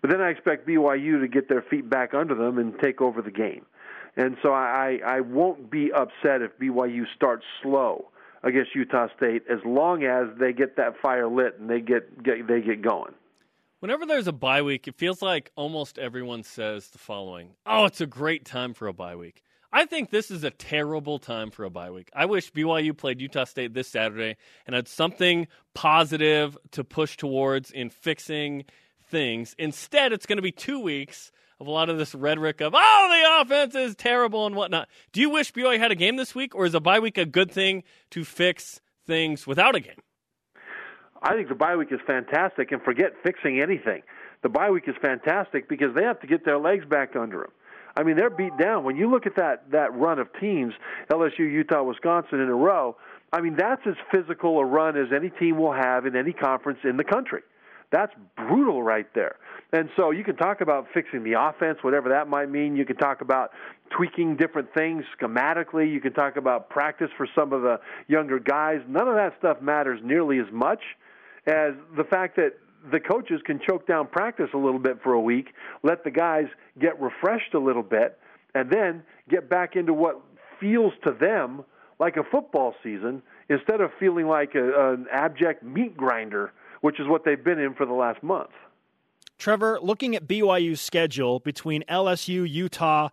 [0.00, 3.20] But then I expect BYU to get their feet back under them and take over
[3.20, 3.66] the game.
[4.16, 8.10] And so I, I won't be upset if BYU starts slow
[8.42, 12.46] against Utah State as long as they get that fire lit and they get, get
[12.46, 13.14] they get going.
[13.80, 18.00] Whenever there's a bye week, it feels like almost everyone says the following: "Oh, it's
[18.00, 19.42] a great time for a bye week."
[19.74, 22.10] I think this is a terrible time for a bye week.
[22.14, 27.70] I wish BYU played Utah State this Saturday and had something positive to push towards
[27.70, 28.64] in fixing
[29.08, 29.54] things.
[29.58, 33.08] Instead, it's going to be two weeks of a lot of this rhetoric of, oh,
[33.08, 34.88] the offense is terrible and whatnot.
[35.12, 37.24] Do you wish BYU had a game this week, or is a bye week a
[37.24, 40.02] good thing to fix things without a game?
[41.22, 44.02] I think the bye week is fantastic, and forget fixing anything.
[44.42, 47.52] The bye week is fantastic because they have to get their legs back under them.
[47.96, 48.84] I mean, they're beat down.
[48.84, 50.74] When you look at that that run of teams,
[51.10, 52.96] LSU, Utah, Wisconsin in a row,
[53.32, 56.80] I mean, that's as physical a run as any team will have in any conference
[56.84, 57.42] in the country.
[57.90, 59.36] That's brutal right there.
[59.72, 62.74] And so you can talk about fixing the offense, whatever that might mean.
[62.74, 63.50] You can talk about
[63.90, 65.92] tweaking different things schematically.
[65.92, 68.80] You can talk about practice for some of the younger guys.
[68.88, 70.80] None of that stuff matters nearly as much
[71.46, 72.54] as the fact that
[72.90, 75.48] the coaches can choke down practice a little bit for a week,
[75.82, 76.46] let the guys
[76.80, 78.18] get refreshed a little bit,
[78.54, 80.20] and then get back into what
[80.60, 81.64] feels to them
[81.98, 87.06] like a football season instead of feeling like a, an abject meat grinder, which is
[87.06, 88.50] what they've been in for the last month.
[89.38, 93.08] Trevor, looking at BYU's schedule between LSU, Utah,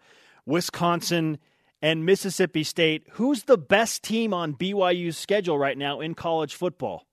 [0.46, 1.40] Wisconsin,
[1.82, 7.06] and Mississippi State, who's the best team on BYU's schedule right now in college football?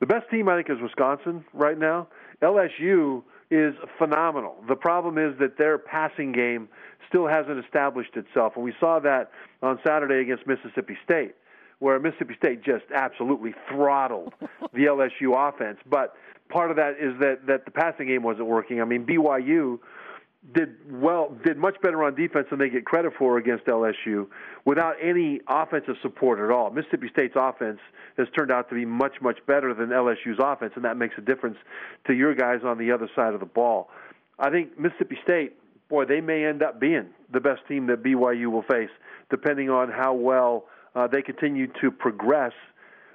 [0.00, 2.08] The best team, I think, is Wisconsin right now.
[2.42, 4.56] LSU is phenomenal.
[4.68, 6.68] The problem is that their passing game
[7.08, 9.30] still hasn't established itself, and we saw that
[9.62, 11.34] on Saturday against Mississippi State,
[11.78, 14.34] where Mississippi State just absolutely throttled
[14.72, 15.78] the LSU offense.
[15.88, 16.14] But
[16.48, 18.80] part of that is that that the passing game wasn't working.
[18.80, 19.78] I mean, BYU
[20.54, 24.26] did well, did much better on defense than they get credit for against LSU,
[24.64, 26.70] without any offensive support at all.
[26.70, 27.80] Mississippi State's offense
[28.16, 31.20] has turned out to be much much better than LSU's offense, and that makes a
[31.20, 31.58] difference
[32.06, 33.90] to your guys on the other side of the ball.
[34.38, 35.56] I think Mississippi State,
[35.88, 38.90] boy, they may end up being the best team that BYU will face,
[39.30, 42.52] depending on how well uh, they continue to progress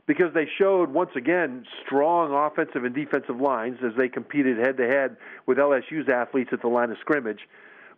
[0.05, 4.87] because they showed once again strong offensive and defensive lines as they competed head to
[4.87, 7.39] head with LSU's athletes at the line of scrimmage.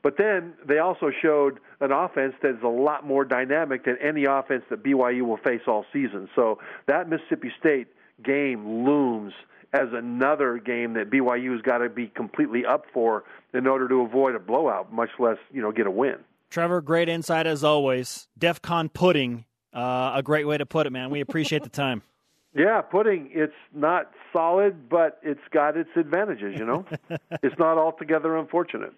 [0.03, 4.25] But then they also showed an offense that is a lot more dynamic than any
[4.25, 6.29] offense that BYU will face all season.
[6.35, 7.87] So that Mississippi State
[8.23, 9.33] game looms
[9.73, 14.35] as another game that BYU's got to be completely up for in order to avoid
[14.35, 16.17] a blowout, much less, you know, get a win.
[16.51, 18.27] Trevor, great insight as always.
[18.37, 21.09] DEF CON pudding uh, a great way to put it, man.
[21.09, 22.01] We appreciate the time.
[22.57, 23.31] Yeah, pudding.
[23.33, 26.57] It's not solid, but it's got its advantages.
[26.57, 26.85] You know,
[27.43, 28.93] it's not altogether unfortunate.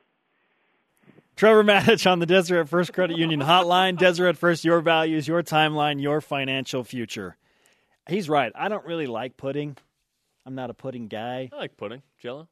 [1.35, 3.97] Trevor Matich on the Deseret First Credit Union Hotline.
[3.97, 7.35] Deseret First, your values, your timeline, your financial future.
[8.07, 8.51] He's right.
[8.53, 9.75] I don't really like pudding.
[10.45, 11.49] I'm not a pudding guy.
[11.51, 12.03] I like pudding.
[12.19, 12.47] Jello?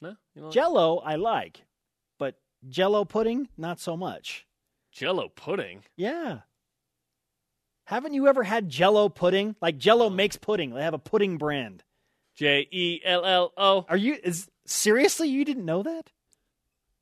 [0.00, 0.16] No?
[0.34, 1.62] You like Jello, I like.
[2.18, 2.34] But
[2.68, 4.46] Jello pudding, not so much.
[4.92, 5.84] Jello pudding?
[5.96, 6.40] Yeah.
[7.84, 9.56] Haven't you ever had Jello pudding?
[9.60, 10.70] Like Jello makes pudding.
[10.70, 11.82] They have a pudding brand.
[12.36, 13.84] J E L L O.
[13.88, 16.10] Are you is seriously you didn't know that?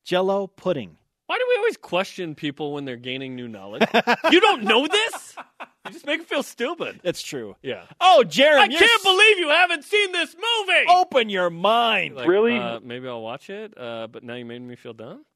[0.05, 0.97] Jello pudding.
[1.27, 3.83] Why do we always question people when they're gaining new knowledge?
[4.33, 5.37] you don't know this?
[5.85, 7.01] You just make me feel stupid.
[7.05, 7.55] That's true.
[7.61, 7.85] Yeah.
[8.01, 10.87] Oh, Jared, I can't believe you haven't seen this movie.
[10.89, 12.17] Open your mind.
[12.17, 12.57] Like, really?
[12.57, 13.75] Uh, maybe I'll watch it.
[13.77, 15.27] Uh, but now you made me feel dumb.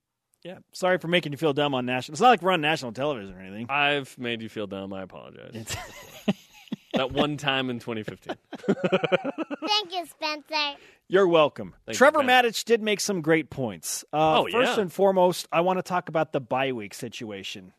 [0.44, 2.14] Yeah, sorry for making you feel dumb on national.
[2.14, 3.66] It's not like we're on national television or anything.
[3.68, 4.92] I've made you feel dumb.
[4.92, 5.54] I apologize.
[6.94, 8.36] that one time in 2015.
[8.66, 10.78] Thank you, Spencer.
[11.08, 11.74] You're welcome.
[11.86, 14.04] Thank Trevor you, Matich did make some great points.
[14.12, 14.82] Uh, oh, first yeah.
[14.82, 17.72] and foremost, I want to talk about the bye week situation.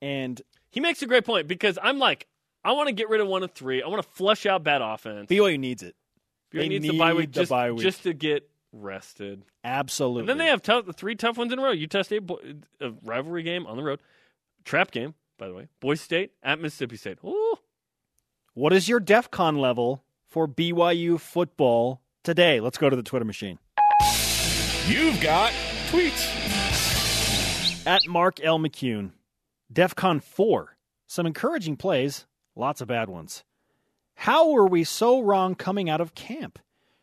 [0.00, 0.40] And
[0.70, 2.26] he makes a great point because I'm like,
[2.64, 3.82] I want to get rid of one of three.
[3.82, 5.28] I want to flush out bad offense.
[5.28, 5.94] BYU needs it.
[6.52, 7.82] BYU They needs need the bye week the just, bye week.
[7.82, 9.44] just to get rested.
[9.64, 10.20] Absolutely.
[10.20, 11.70] And then they have tough, three tough ones in a row.
[11.70, 12.22] Utah State,
[12.80, 14.00] a rivalry game on the road,
[14.64, 15.68] trap game, by the way.
[15.80, 17.18] Boise State at Mississippi State.
[17.24, 17.56] Ooh.
[18.54, 22.60] What is your DEF CON level for BYU football today?
[22.60, 23.58] Let's go to the Twitter machine.
[24.86, 25.52] You've got
[25.90, 26.34] tweets.
[27.86, 28.58] At Mark L.
[28.58, 29.12] McCune,
[29.72, 30.76] DEF CON 4.
[31.06, 33.44] Some encouraging plays, lots of bad ones.
[34.14, 36.58] How were we so wrong coming out of camp?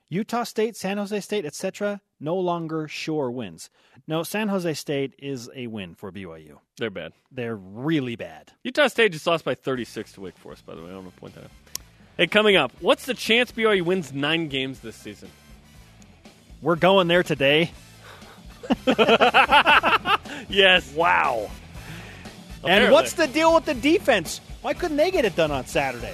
[0.10, 2.02] Utah State, San Jose State, etc.
[2.20, 3.70] no longer sure wins.
[4.08, 6.58] No, San Jose State is a win for BYU.
[6.78, 7.14] They're bad.
[7.32, 8.54] They're really bad.
[8.64, 10.90] Utah State just lost by 36 to Wake Forest, by the way.
[10.90, 11.52] I don't want to point that out.
[12.18, 15.30] Hey, coming up, what's the chance BYU wins nine games this season?
[16.62, 17.72] We're going there today.
[20.50, 20.92] Yes.
[20.94, 21.50] Wow.
[22.64, 24.42] And what's the deal with the defense?
[24.62, 26.14] Why couldn't they get it done on Saturday?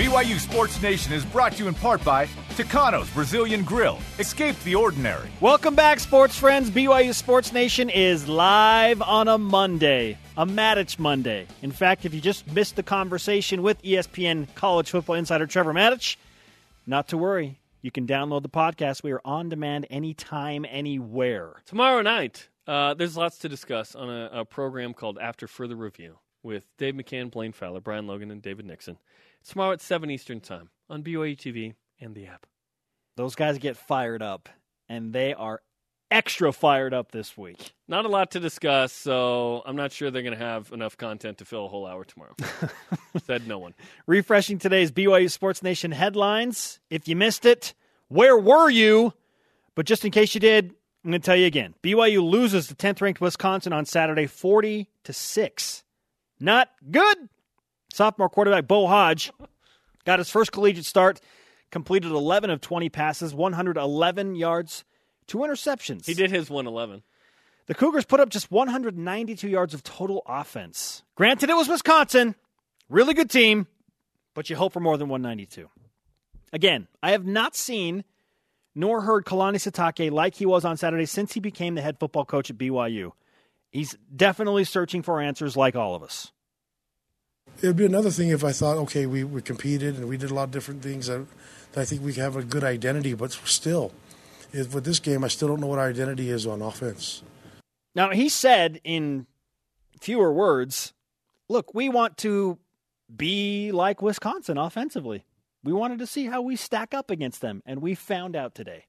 [0.00, 3.98] BYU Sports Nation is brought to you in part by Tucano's Brazilian Grill.
[4.18, 5.28] Escape the ordinary.
[5.42, 6.70] Welcome back, sports friends.
[6.70, 11.46] BYU Sports Nation is live on a Monday, a Matich Monday.
[11.60, 16.16] In fact, if you just missed the conversation with ESPN college football insider Trevor Matich,
[16.86, 17.58] not to worry.
[17.82, 19.02] You can download the podcast.
[19.02, 21.56] We are on demand anytime, anywhere.
[21.66, 26.16] Tomorrow night, uh, there's lots to discuss on a, a program called After Further Review
[26.42, 28.96] with Dave McCann, Blaine Fowler, Brian Logan, and David Nixon.
[29.48, 32.46] Tomorrow at 7 Eastern Time on BYU TV and the app.
[33.16, 34.48] Those guys get fired up,
[34.88, 35.60] and they are
[36.10, 37.72] extra fired up this week.
[37.88, 41.38] Not a lot to discuss, so I'm not sure they're going to have enough content
[41.38, 42.34] to fill a whole hour tomorrow.
[43.24, 43.74] Said no one.
[44.06, 46.80] Refreshing today's BYU Sports Nation headlines.
[46.90, 47.74] If you missed it,
[48.08, 49.12] where were you?
[49.74, 50.74] But just in case you did,
[51.04, 51.74] I'm going to tell you again.
[51.82, 55.84] BYU loses to 10th ranked Wisconsin on Saturday 40 to 6.
[56.40, 57.28] Not good.
[57.92, 59.32] Sophomore quarterback Beau Hoge
[60.04, 61.20] got his first collegiate start,
[61.70, 64.84] completed 11 of 20 passes, 111 yards,
[65.26, 66.06] two interceptions.
[66.06, 67.02] He did his 111.
[67.66, 71.04] The Cougars put up just 192 yards of total offense.
[71.14, 72.34] Granted, it was Wisconsin.
[72.88, 73.68] Really good team,
[74.34, 75.68] but you hope for more than 192.
[76.52, 78.04] Again, I have not seen
[78.74, 82.24] nor heard Kalani Sitake like he was on Saturday since he became the head football
[82.24, 83.12] coach at BYU.
[83.70, 86.32] He's definitely searching for answers like all of us.
[87.62, 90.30] It would be another thing if I thought, okay, we, we competed and we did
[90.30, 91.08] a lot of different things.
[91.08, 91.26] That,
[91.72, 93.92] that I think we have a good identity, but still,
[94.52, 97.22] it, with this game, I still don't know what our identity is on offense.
[97.94, 99.26] Now, he said in
[100.00, 100.94] fewer words,
[101.48, 102.58] look, we want to
[103.14, 105.24] be like Wisconsin offensively.
[105.62, 108.86] We wanted to see how we stack up against them, and we found out today.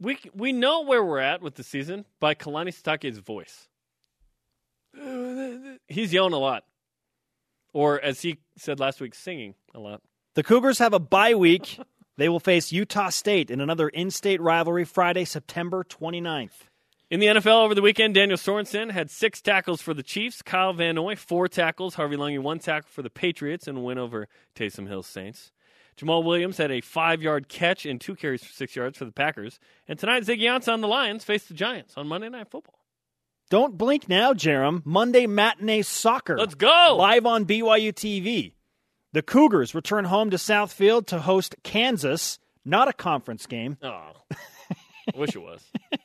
[0.00, 3.68] we we know where we're at with the season by Kalani Sitake's voice.
[5.00, 6.64] Uh, he's yelling a lot,
[7.72, 10.02] or as he said last week, singing a lot.
[10.34, 11.78] The Cougars have a bye week.
[12.16, 16.68] they will face Utah State in another in-state rivalry Friday, September 29th.
[17.10, 20.42] In the NFL over the weekend, Daniel Sorensen had six tackles for the Chiefs.
[20.42, 21.96] Kyle Van Noy, four tackles.
[21.96, 25.50] Harvey Langi, one tackle for the Patriots and win over Taysom Hill Saints.
[25.96, 29.12] Jamaal Williams had a five yard catch and two carries for six yards for the
[29.12, 29.58] Packers.
[29.88, 32.79] And tonight, Ziggy Ansah and the Lions face the Giants on Monday Night Football.
[33.50, 34.80] Don't blink now, Jarom.
[34.86, 36.38] Monday matinee soccer.
[36.38, 36.94] Let's go.
[36.96, 38.52] Live on BYU TV.
[39.12, 43.76] The Cougars return home to Southfield to host Kansas, not a conference game.
[43.82, 45.64] Oh, I wish it was.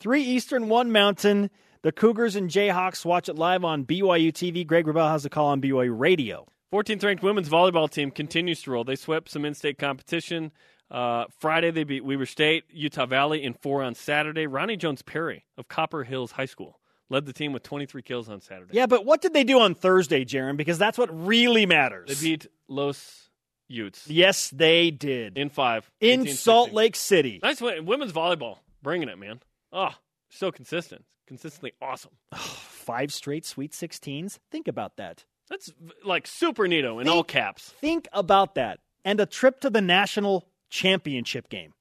[0.00, 1.48] Three Eastern, one Mountain.
[1.80, 4.66] The Cougars and Jayhawks watch it live on BYU TV.
[4.66, 6.46] Greg Wrubell has a call on BYU Radio.
[6.74, 8.84] 14th ranked women's volleyball team continues to roll.
[8.84, 10.52] They swept some in-state competition.
[10.90, 14.46] Uh, Friday they beat Weber State, Utah Valley in four on Saturday.
[14.46, 18.40] Roni Jones Perry of Copper Hills High School led the team with 23 kills on
[18.40, 18.70] Saturday.
[18.76, 20.56] Yeah, but what did they do on Thursday, Jarom?
[20.56, 22.08] Because that's what really matters.
[22.20, 23.28] They beat Los
[23.68, 25.38] Utes Yes, they did.
[25.38, 26.34] in five In 18-16.
[26.36, 27.38] Salt Lake City.
[27.42, 27.86] Nice win.
[27.86, 29.40] Women's volleyball, bringing it, man.
[29.72, 29.90] Oh,
[30.28, 32.10] so consistent, consistently awesome.
[32.34, 34.38] Five straight Sweet 16s.
[34.50, 35.24] Think about that.
[35.48, 35.72] That's
[36.04, 37.70] like super neato in Think- all caps.
[37.80, 38.80] Think about that.
[39.04, 41.74] And a trip to the national championship game.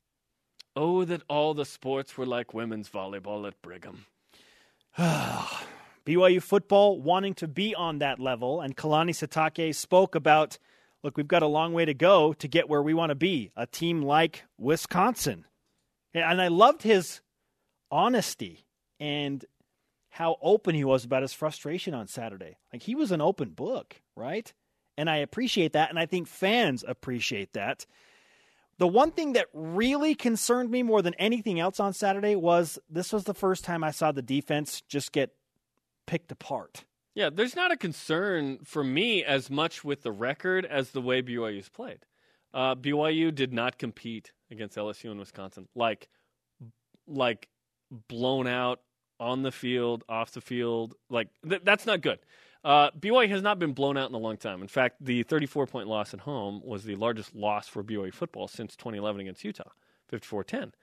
[0.75, 4.05] Oh, that all the sports were like women's volleyball at Brigham.
[4.97, 10.57] BYU football wanting to be on that level, and Kalani Sitake spoke about,
[11.03, 13.51] look, we've got a long way to go to get where we want to be,
[13.55, 15.45] a team like Wisconsin.
[16.13, 17.21] And I loved his
[17.91, 18.65] honesty
[18.99, 19.45] and
[20.09, 22.57] how open he was about his frustration on Saturday.
[22.73, 24.51] Like he was an open book, right?
[24.97, 27.85] And I appreciate that, and I think fans appreciate that.
[28.79, 33.11] The one thing that really concerned me more than anything else on Saturday was this
[33.11, 35.31] was the first time I saw the defense just get
[36.07, 36.85] picked apart.
[37.13, 41.21] Yeah, there's not a concern for me as much with the record as the way
[41.21, 42.05] BYU's played.
[42.53, 46.07] Uh, BYU did not compete against LSU and Wisconsin like
[47.05, 47.49] like
[48.07, 48.79] blown out
[49.19, 50.95] on the field, off the field.
[51.09, 52.19] Like th- that's not good.
[52.63, 54.61] Uh, BYU has not been blown out in a long time.
[54.61, 58.47] In fact, the 34 point loss at home was the largest loss for BYU football
[58.47, 59.69] since 2011 against Utah,
[60.09, 60.73] 54 10.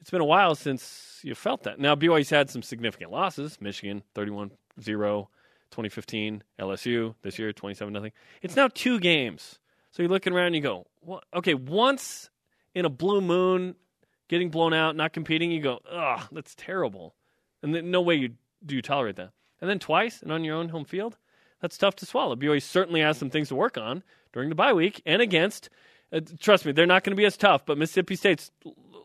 [0.00, 1.78] It's been a while since you felt that.
[1.78, 5.28] Now, BYU's had some significant losses Michigan, 31 0,
[5.70, 8.10] 2015, LSU this year, 27 0.
[8.40, 9.58] It's now two games.
[9.90, 10.86] So you're looking around and you go,
[11.34, 12.30] okay, once
[12.74, 13.74] in a blue moon,
[14.28, 17.14] getting blown out, not competing, you go, ugh, that's terrible.
[17.62, 19.32] And then no way you do you tolerate that.
[19.60, 21.16] And then twice and on your own home field,
[21.60, 22.36] that's tough to swallow.
[22.36, 25.68] BYU certainly has some things to work on during the bye week and against.
[26.12, 27.66] Uh, trust me, they're not going to be as tough.
[27.66, 28.50] But Mississippi State's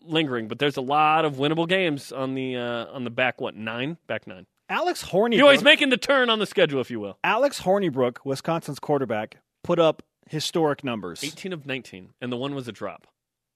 [0.06, 0.48] lingering.
[0.48, 3.98] But there's a lot of winnable games on the uh, on the back what nine
[4.08, 4.46] back nine.
[4.70, 7.18] Alex Hornibrook, BYU's making the turn on the schedule, if you will.
[7.24, 11.24] Alex Hornibrook, Wisconsin's quarterback, put up historic numbers.
[11.24, 13.08] 18 of 19, and the one was a drop.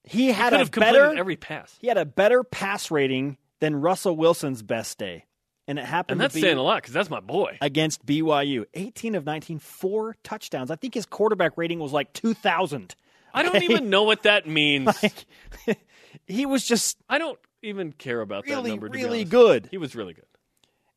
[0.03, 4.15] He had Could a better every pass, he had a better pass rating than Russell
[4.15, 5.25] Wilson's best day,
[5.67, 7.58] and it happened and that's saying a lot because that's my boy.
[7.62, 8.65] against BYU.
[8.73, 10.71] 18 of 19, four touchdowns.
[10.71, 12.95] I think his quarterback rating was like 2,000.
[13.34, 13.65] I don't Okay?
[13.65, 14.88] even know what that means.
[15.03, 15.25] Like,
[16.27, 18.88] he was just I don't even care about that number.
[18.88, 19.67] Really good.
[19.71, 20.25] He was really good.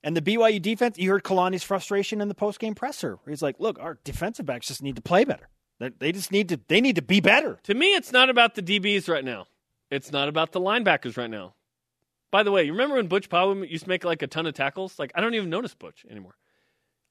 [0.02, 3.18] And the BYU defense, you heard Kalani's frustration in the postgame presser.
[3.28, 5.48] He's like, "Look, our defensive backs just need to play better.
[5.78, 6.60] They, they just need to.
[6.68, 9.46] They need to be better." To me, it's not about the DBs right now.
[9.90, 11.54] It's not about the linebackers right now.
[12.30, 14.54] By the way, you remember when Butch Pau'u used to make like a ton of
[14.54, 14.98] tackles?
[14.98, 16.36] Like I don't even notice Butch anymore.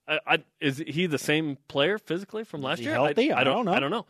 [0.08, 2.94] I, I, is he the same player physically from last he year?
[2.94, 3.32] healthy?
[3.32, 3.74] I don't know.
[3.74, 4.06] I don't know.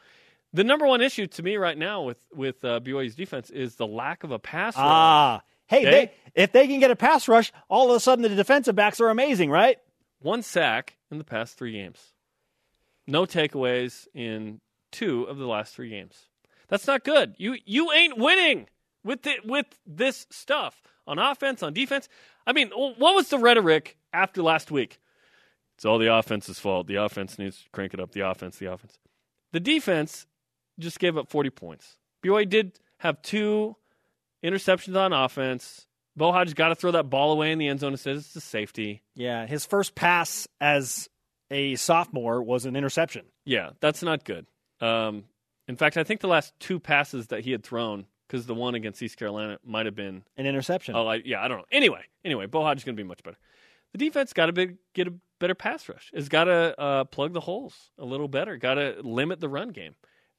[0.54, 3.88] The number one issue to me right now with with uh, BYU's defense is the
[3.88, 4.76] lack of a pass.
[4.76, 4.86] rush.
[4.86, 8.30] Ah, hey, they, if they can get a pass rush, all of a sudden the
[8.30, 9.78] defensive backs are amazing, right?
[10.22, 12.14] one sack in the past three games.
[13.08, 16.28] No takeaways in two of the last three games.
[16.68, 17.36] That's not good.
[17.38, 18.68] You you ain't winning
[19.04, 22.08] with the, with this stuff on offense, on defense.
[22.46, 25.00] I mean, what was the rhetoric after last week?
[25.76, 26.88] It's all the offense's fault.
[26.88, 28.12] The offense needs to crank it up.
[28.12, 28.98] The offense, the offense.
[29.54, 30.28] The defense
[30.78, 31.98] just gave up 40 points.
[32.24, 33.76] BYU did have two
[34.44, 35.88] interceptions on offense.
[36.16, 38.36] Beau Hoge got to throw that ball away in the end zone and says it's
[38.36, 39.02] a safety.
[39.16, 41.10] Yeah, his first pass as
[41.50, 43.26] a sophomore was an interception.
[43.46, 44.46] Yeah, that's not good.
[44.82, 45.24] Um,
[45.68, 48.76] in fact, I think the last two passes that he had thrown, because the one
[48.76, 50.24] against East Carolina might have been.
[50.38, 50.96] An interception.
[50.96, 51.66] Oh, I, yeah, I don't know.
[51.72, 53.38] Anyway, anyway, Beau Hoge is going to be much better.
[53.92, 56.12] The defense got to get a better pass rush.
[56.14, 58.56] It's got to uh, plug the holes a little better.
[58.58, 59.96] Got to limit the run game,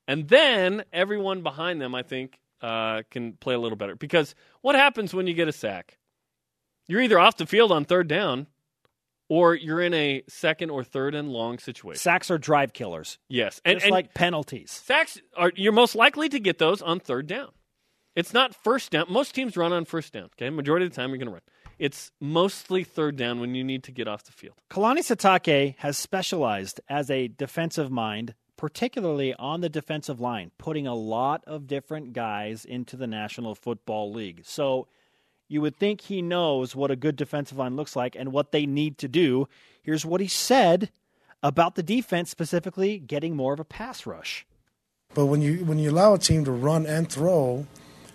[0.07, 3.97] and then everyone behind them, I think, uh, can play a little better.
[3.97, 5.99] Because what happens when you get a sack?
[6.87, 8.47] You're either off the field on third down,
[9.29, 11.99] or you're in a second or third and long situation.
[12.01, 14.71] Sacks are drive killers, Yes, and, just and like penalties.
[14.71, 17.49] sacks are you're most likely to get those on third down.
[18.15, 19.07] It's not first down.
[19.09, 20.25] Most teams run on first down.
[20.37, 21.43] Okay, majority of the time you're going to run.
[21.79, 24.55] It's mostly third down when you need to get off the field.
[24.71, 30.95] Kalani Sitake has specialized as a defensive mind, particularly on the defensive line, putting a
[30.95, 34.43] lot of different guys into the National Football League.
[34.45, 34.89] So
[35.49, 38.67] you would think he knows what a good defensive line looks like and what they
[38.67, 39.49] need to do.
[39.83, 40.91] Here's what he said
[41.43, 44.47] about the defense, specifically getting more of a pass rush.
[45.15, 47.67] But when you when you allow a team to run and throw,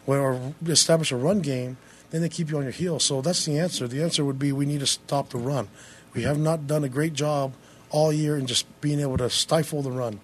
[0.08, 1.78] or establish a run game,
[2.12, 3.03] then they keep you on your heels.
[3.03, 3.88] So that's the answer.
[3.88, 5.68] The answer would be we need to stop the run.
[6.14, 7.53] We have not done a great job
[7.89, 10.20] all year in just being able to stifle the run,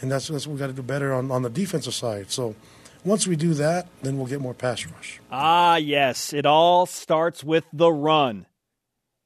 [0.00, 2.30] and that's that's what we've got to do better on on the defensive side.
[2.30, 2.54] So
[3.04, 5.20] once we do that, then we'll get more pass rush.
[5.30, 6.32] Ah, yes.
[6.32, 8.46] It all starts with the run.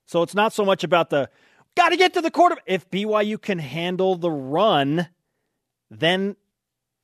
[0.06, 1.28] So it's not so much about the
[1.76, 2.56] got to get to the quarter.
[2.66, 5.08] If BYU can handle the run,
[5.90, 6.36] then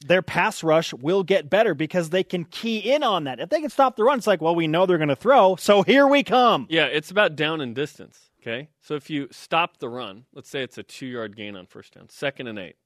[0.01, 3.39] their pass rush will get better because they can key in on that.
[3.41, 5.57] If they can stop the run, it's like, well, we know they're going to throw,
[5.57, 6.67] so here we come.
[6.71, 8.31] Yeah, it's about down and distance.
[8.41, 11.67] Okay, so if you stop the run, let's say it's a two yard gain on
[11.67, 12.77] first down, second and eight.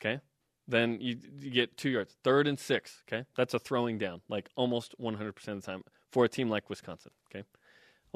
[0.00, 0.20] Okay,
[0.68, 3.02] then you, you get two yards, third and six.
[3.08, 6.70] Okay, that's a throwing down, like almost 100% of the time for a team like
[6.70, 7.10] Wisconsin.
[7.28, 7.44] Okay,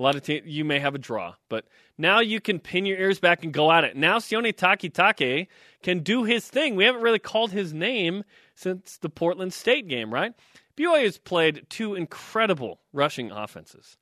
[0.00, 1.66] a lot of teams you may have a draw, but
[1.98, 3.94] now you can pin your ears back and go at it.
[3.94, 5.46] Now Sione Takitaki
[5.82, 6.74] can do his thing.
[6.74, 8.24] We haven't really called his name
[8.54, 10.32] since the Portland State game, right?
[10.74, 13.98] BYU has played two incredible rushing offenses.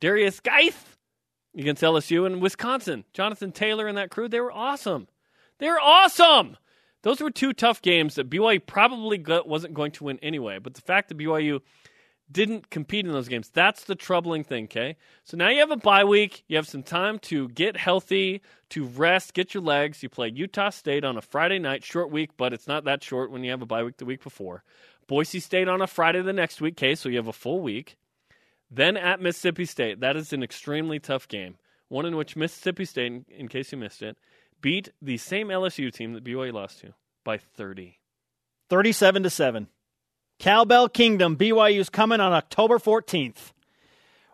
[0.00, 0.96] Derrius Guice
[1.54, 3.04] against LSU and Wisconsin.
[3.12, 5.06] Jonathan Taylor and that crew, they were awesome.
[5.58, 6.56] They were awesome.
[7.02, 10.58] Those were two tough games that BYU probably wasn't going to win anyway.
[10.58, 11.60] But the fact that BYU
[12.32, 14.96] didn't compete in those games, that's the troubling thing, okay?
[15.24, 16.44] So now you have a bye week.
[16.48, 20.02] You have some time to get healthy, to rest, get your legs.
[20.02, 23.30] You play Utah State on a Friday night, short week, but it's not that short
[23.30, 24.64] when you have a bye week the week before.
[25.06, 26.94] Boise State on a Friday the next week, okay?
[26.94, 27.96] So you have a full week.
[28.70, 31.56] Then at Mississippi State, that is an extremely tough game.
[31.88, 34.16] One in which Mississippi State, in, case you missed it,
[34.62, 37.98] beat the same LSU team that BYU lost to by 30.
[38.70, 39.68] 37 to 7.
[40.42, 43.52] Cowbell Kingdom, BYU's coming on October 14th.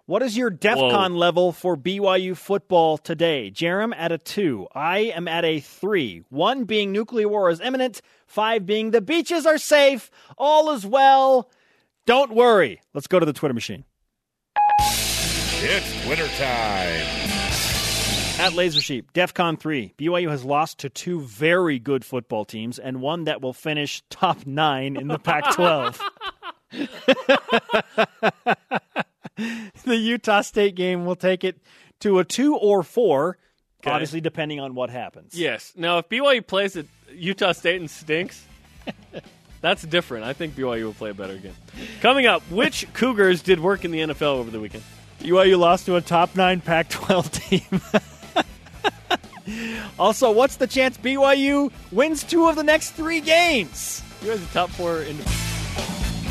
[0.06, 1.18] What is your DEFCON Whoa.
[1.18, 3.50] level for BYU football today?
[3.54, 4.68] Jarom at a 2.
[4.74, 6.22] I am at a 3.
[6.30, 8.00] 1 being nuclear war is imminent.
[8.26, 10.10] 5 being the beaches are safe.
[10.38, 11.50] All is well.
[12.06, 12.80] Don't worry.
[12.94, 13.84] Let's go to the Twitter machine.
[15.60, 17.27] It's Twitter time.
[18.38, 19.94] At Laser Sheep, DEFCON 3.
[19.98, 24.46] BYU has lost to two very good football teams and one that will finish top
[24.46, 26.00] nine in the Pac 12.
[29.84, 31.58] the Utah State game will take it
[32.00, 33.38] to a two or four,
[33.80, 33.90] Okay.
[33.90, 35.34] obviously, depending on what happens.
[35.34, 35.72] Yes.
[35.76, 38.44] Now, if BYU plays at Utah State and stinks,
[39.60, 40.24] that's different.
[40.26, 41.54] I think BYU will play a better game.
[42.00, 44.84] Coming up, which Cougars did work in the NFL over the weekend?
[45.20, 47.80] BYU lost to a top nine Pac 12 team.
[49.98, 54.02] Also, what's the chance BYU wins two of the next three games?
[54.22, 55.16] You guys are top four in.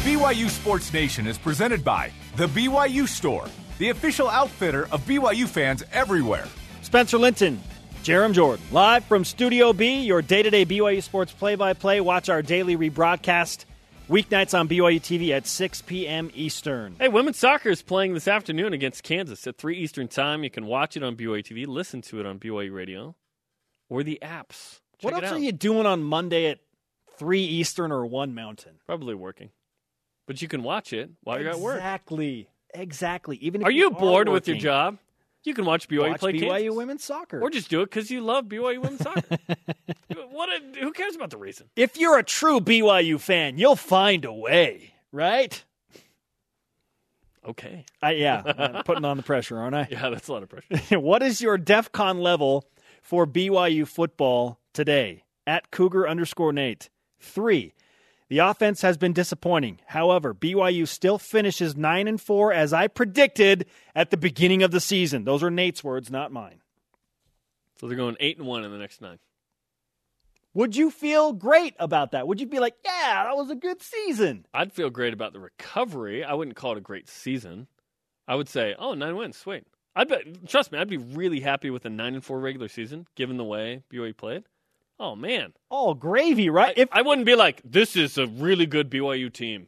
[0.03, 3.45] BYU Sports Nation is presented by The BYU Store,
[3.77, 6.47] the official outfitter of BYU fans everywhere.
[6.81, 7.61] Spencer Linton,
[8.03, 11.99] Jarom Jordan, live from Studio B, your day to day BYU sports play by play.
[11.99, 13.65] Watch our daily rebroadcast
[14.07, 16.31] weeknights on BYU TV at 6 p.m.
[16.33, 16.95] Eastern.
[16.99, 20.43] Hey, women's soccer is playing this afternoon against Kansas at 3 Eastern Time.
[20.43, 23.15] You can watch it on BYU TV, listen to it on BYU Radio,
[23.89, 24.79] or the apps.
[24.99, 25.33] Check what else out.
[25.33, 26.59] are you doing on Monday at
[27.17, 28.79] 3 Eastern or 1 Mountain?
[28.85, 29.49] Probably working.
[30.25, 31.77] But you can watch it while you're at work.
[31.77, 32.49] Exactly.
[32.73, 33.37] Exactly.
[33.37, 34.97] Even if Are you bored with your job?
[35.43, 36.75] You can watch BYU Watch play BYU Kansas.
[36.75, 37.39] women's soccer.
[37.41, 39.37] Or just do it because you love BYU women's soccer.
[40.31, 40.49] what?
[40.49, 41.69] A, who cares about the reason?
[41.75, 45.63] if you're a true BYU fan, you'll find a way, right?
[47.47, 47.85] Okay.
[48.01, 49.87] I, yeah, I'm putting on the pressure, aren't I?
[49.89, 50.99] Yeah, that's a lot of pressure.
[50.99, 52.65] what is your DEF CON level
[53.01, 55.23] for BYU football today?
[55.45, 56.89] At Cougar underscore Nate.
[57.21, 57.73] Three.
[58.29, 59.79] The offense has been disappointing.
[59.85, 63.65] However, BYU still finishes nine and four as I predicted
[63.95, 65.23] at the beginning of the season.
[65.23, 66.61] Those are Nate's words, not mine.
[67.79, 69.19] so they're going eight and one in the next nine.
[70.53, 72.27] Would you feel great about that?
[72.27, 74.45] Would you be like, yeah, that was a good season?
[74.53, 76.23] I'd feel great about the recovery.
[76.23, 77.67] I wouldn't call it a great season.
[78.27, 79.65] I would say, oh, nine wins, sweet.
[79.95, 80.47] I bet.
[80.47, 83.43] Trust me, I'd be really happy with a nine and four regular season, given the
[83.43, 84.43] way BYU played.
[84.99, 86.77] Oh man, All gravy, right?
[86.77, 89.67] I, if I wouldn't be like, this is a really good BYU team.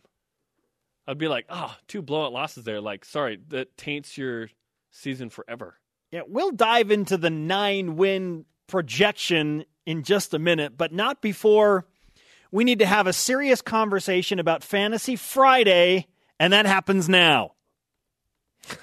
[1.07, 2.81] I'd be like, oh, two blowout losses there.
[2.81, 4.49] Like, sorry, that taints your
[4.91, 5.75] season forever.
[6.11, 11.85] Yeah, we'll dive into the nine win projection in just a minute, but not before
[12.51, 16.07] we need to have a serious conversation about Fantasy Friday,
[16.39, 17.53] and that happens now.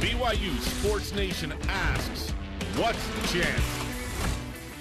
[0.00, 2.31] BYU Sports Nation asks,
[2.76, 3.82] what's the chance?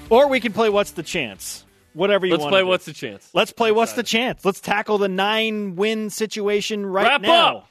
[0.09, 1.65] Or we can play What's the Chance?
[1.93, 2.41] Whatever you want.
[2.41, 2.51] Let's want.
[2.51, 2.69] play to do.
[2.69, 3.29] What's the Chance?
[3.33, 4.43] Let's play What's the Chance?
[4.43, 7.57] Let's tackle the nine win situation right Wrap now.
[7.57, 7.67] up.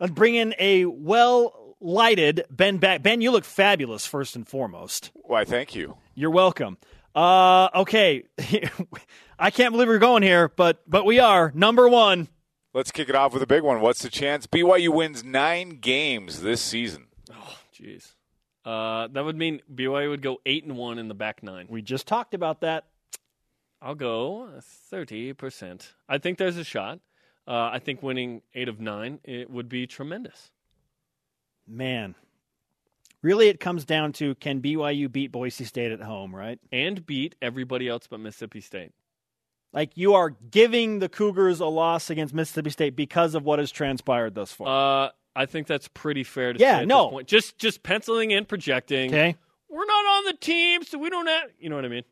[0.00, 3.02] Let's bring in a well lighted Ben back.
[3.02, 5.10] Ben, you look fabulous, first and foremost.
[5.14, 5.96] Why, thank you.
[6.14, 6.78] You're welcome.
[7.14, 8.24] Uh, okay.
[9.38, 11.52] I can't believe we're going here, but but we are.
[11.54, 12.28] Number one.
[12.72, 13.80] Let's kick it off with a big one.
[13.80, 14.46] What's the chance?
[14.46, 17.06] BYU wins nine games this season.
[17.30, 18.14] Oh, jeez.
[18.64, 21.66] Uh, that would mean BYU would go eight and one in the back nine.
[21.68, 22.86] We just talked about that.
[23.82, 24.48] I'll go
[24.90, 25.92] thirty percent.
[26.08, 27.00] I think there's a shot.
[27.46, 30.50] Uh, I think winning eight of nine it would be tremendous.
[31.66, 32.14] Man.
[33.22, 36.58] Really, it comes down to can BYU beat Boise State at home, right?
[36.70, 38.92] and beat everybody else but Mississippi State.
[39.72, 43.70] Like you are giving the Cougars a loss against Mississippi State because of what has
[43.70, 45.06] transpired thus far.
[45.06, 46.80] Uh, I think that's pretty fair to Yeah, say.
[46.80, 47.04] Yeah, no.
[47.06, 47.28] this point.
[47.28, 49.10] just just penciling in, projecting.
[49.10, 49.36] okay.
[49.68, 51.50] we're not on the team, so we don't have.
[51.58, 52.04] You know what I mean?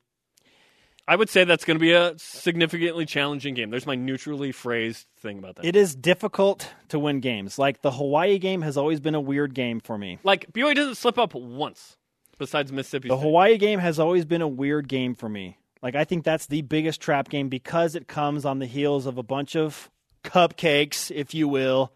[1.09, 3.71] I would say that's going to be a significantly challenging game.
[3.71, 5.65] There's my neutrally phrased thing about that.
[5.65, 7.59] It is difficult to win games.
[7.59, 10.19] Like the Hawaii game has always been a weird game for me.
[10.23, 11.97] like BYU doesn't slip up once,
[12.39, 13.23] besides Mississippi The State.
[13.25, 15.59] Hawaii game has always been a weird game for me.
[15.83, 19.19] Like I think that's the biggest trap game because it comes on the heels of
[19.19, 19.91] a bunch of
[20.23, 21.93] cupcakes, if you will,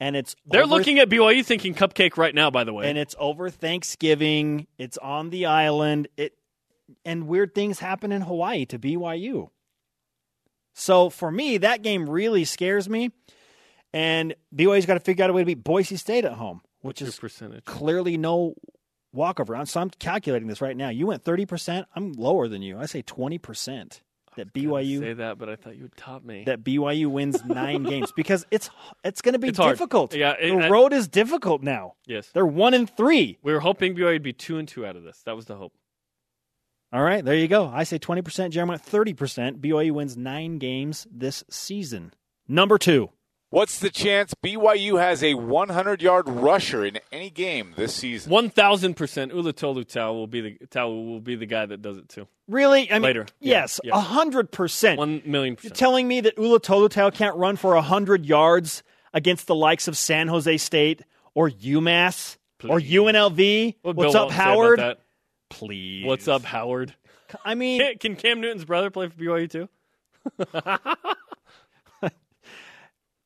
[0.00, 2.50] and it's They're over- looking at BYU thinking cupcake right now.
[2.50, 4.66] By the way, and it's over Thanksgiving.
[4.78, 6.08] It's on the island.
[6.16, 6.34] It
[7.04, 9.50] and weird things happen in Hawaii to BYU.
[10.74, 13.10] So for me, that game really scares me.
[13.92, 17.00] And BYU's got to figure out a way to beat Boise State at home, which
[17.02, 17.64] is percentage.
[17.64, 18.54] clearly no
[19.12, 19.64] walkover.
[19.66, 20.90] So I'm calculating this right now.
[20.90, 21.86] You went 30%.
[21.96, 22.78] I'm lower than you.
[22.78, 24.00] I say 20%
[24.38, 26.42] that BYU Say that, but I thought you would top me.
[26.46, 28.70] that BYU wins 9 games because it's
[29.04, 29.76] it's going to be It's hard.
[29.76, 30.14] difficult.
[30.14, 31.92] Yeah, it- the I- road is difficult now.
[32.06, 33.38] yes, They're 1 and 3.
[33.42, 35.22] we were hoping BYU would be two and two out of this.
[35.26, 35.72] That was the hope.
[36.92, 37.66] All right, there you go.
[37.66, 38.50] I say 20%.
[38.50, 39.60] Jeremy 30%.
[39.60, 42.14] BYU wins nine games this season.
[42.48, 43.10] Number two.
[43.50, 48.30] What's the chance BYU has a 100 yard rusher in any game this season?
[48.30, 49.32] One thousand percent.
[49.32, 52.28] Ula Tolutau will be the Tau will be the guy that does it too.
[52.46, 52.90] Really?
[52.90, 53.26] I mean, Later.
[53.40, 53.98] Yeah, Yes, yeah.
[53.98, 54.96] a 100%.
[54.98, 58.82] One million You're telling me that Ula Tolutau can't run for 100 yards
[59.14, 61.02] against the likes of San Jose State
[61.34, 62.36] or UMass
[62.68, 63.76] or UNLV?
[63.80, 64.78] What What's Bill up, Walton say about Howard?
[64.80, 65.00] that?
[65.48, 66.04] Please.
[66.04, 66.94] What's up, Howard?
[67.46, 69.68] I mean, Can, can Cam Newton's brother play for BYU too?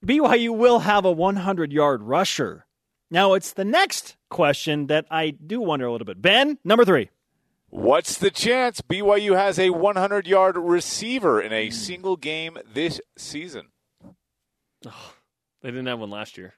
[0.04, 2.66] BYU will have a 100 yard rusher.
[3.10, 6.20] Now, it's the next question that I do wonder a little bit.
[6.20, 7.10] Ben, number three.
[7.68, 13.68] What's the chance BYU has a 100 yard receiver in a single game this season?
[14.82, 16.54] They didn't have one last year,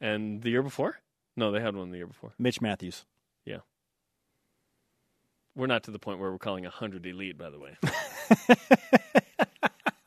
[0.00, 1.00] and the year before.
[1.36, 2.32] No, they had one the year before.
[2.38, 3.04] Mitch Mathews.
[3.44, 3.58] Yeah.
[5.56, 7.76] We're not to the point where we're calling a hundred elite, by the way.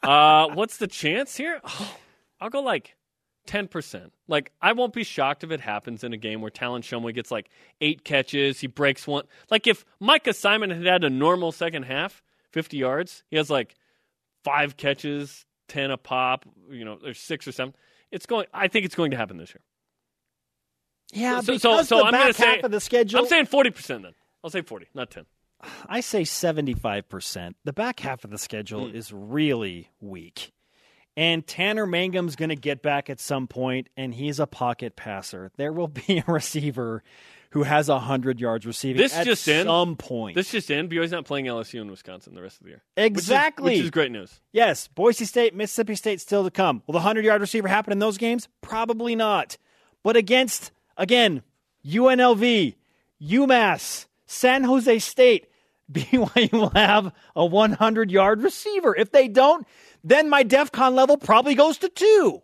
[0.04, 1.60] uh, what's the chance here?
[1.64, 1.98] Oh,
[2.44, 2.96] I'll go like
[3.48, 4.12] ten percent.
[4.28, 7.32] Like I won't be shocked if it happens in a game where Talon Shumway gets
[7.32, 9.24] like eight catches, he breaks one.
[9.50, 12.22] Like if Micah Simon had had a normal second half,
[12.52, 13.76] fifty yards, he has like
[14.44, 16.46] five catches, ten a pop.
[16.70, 17.74] You know, there's six or seven.
[18.12, 18.46] It's going.
[18.54, 19.62] I think it's going to happen this year.
[21.14, 23.20] Yeah, So- because so- so the I'm back gonna half say- of the schedule.
[23.22, 24.14] I'm saying forty percent then.
[24.44, 25.26] I'll say forty, not ten.
[25.88, 27.56] I say 75%.
[27.64, 28.96] The back half of the schedule Hmm.
[28.98, 30.52] is really weak.
[31.16, 35.52] And Tanner Mangum's going to get back at some point, and he's a pocket passer.
[35.58, 37.04] There will be a receiver
[37.52, 39.68] who has 100 yards receiving This at just in.
[39.68, 40.34] some point.
[40.34, 40.90] This just in.
[40.90, 42.82] BYU's not playing LSU in Wisconsin the rest of the year.
[42.96, 43.74] Which is- exactly.
[43.76, 44.42] which is, great news.
[44.52, 46.82] Yes, Boise State, Mississippi State still to come.
[46.88, 48.48] Will the 100 yard receiver happen in those games?
[48.62, 49.58] Probably not.
[50.02, 51.44] But against, again,
[51.86, 52.74] UNLV,
[53.22, 55.48] UMass, San Jose State,
[55.94, 58.96] BYU will have a 100 yard receiver.
[58.96, 59.66] If they don't,
[60.04, 62.42] then my DEF CON level probably goes to two.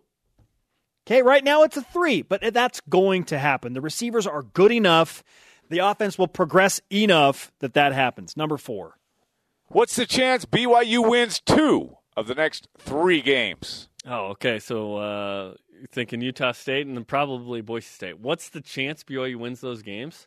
[1.06, 3.72] Okay, right now it's a three, but that's going to happen.
[3.72, 5.24] The receivers are good enough.
[5.68, 8.36] The offense will progress enough that that happens.
[8.36, 8.96] Number four.
[9.68, 13.88] What's the chance BYU wins two of the next three games?
[14.04, 14.58] Oh, okay.
[14.58, 18.18] So uh, you're thinking Utah State and then probably Boise State.
[18.18, 20.26] What's the chance BYU wins those games?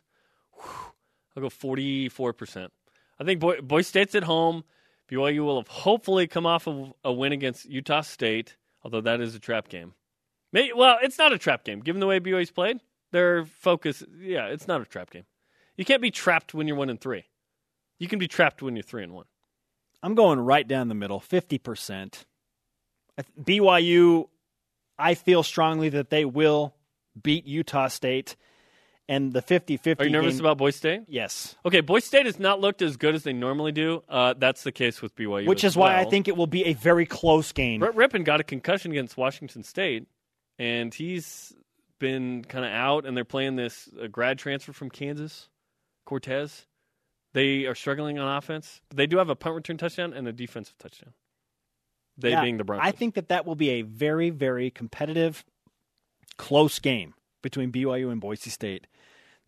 [0.52, 0.92] Whew.
[1.36, 2.68] I'll go 44%.
[3.18, 4.64] I think Boy, Boy State's at home.
[5.10, 9.34] BYU will have hopefully come off of a win against Utah State, although that is
[9.34, 9.94] a trap game.
[10.52, 11.80] Maybe, well, it's not a trap game.
[11.80, 12.80] Given the way BYU's played,
[13.12, 15.24] their focus, yeah, it's not a trap game.
[15.76, 17.24] You can't be trapped when you're one and three.
[17.98, 19.26] You can be trapped when you're three and one.
[20.02, 22.24] I'm going right down the middle, 50%.
[23.40, 24.28] BYU,
[24.98, 26.74] I feel strongly that they will
[27.20, 28.36] beat Utah State.
[29.08, 30.02] And the 50 50.
[30.02, 31.02] Are you nervous game, about Boy State?
[31.08, 31.56] Yes.
[31.66, 34.02] Okay, Boy State has not looked as good as they normally do.
[34.08, 35.46] Uh, that's the case with BYU.
[35.46, 37.80] Which is why I think it will be a very close game.
[37.80, 40.06] Brett Rypien got a concussion against Washington State,
[40.58, 41.52] and he's
[41.98, 43.04] been kind of out.
[43.04, 45.48] And they're playing this uh, grad transfer from Kansas,
[46.06, 46.66] Cozart.
[47.34, 50.32] They are struggling on offense, but they do have a punt return touchdown and a
[50.32, 51.12] defensive touchdown.
[52.16, 52.86] They Yeah, being the Broncos.
[52.86, 55.44] I think that that will be a very, very competitive,
[56.38, 58.86] close game between BYU and Boise State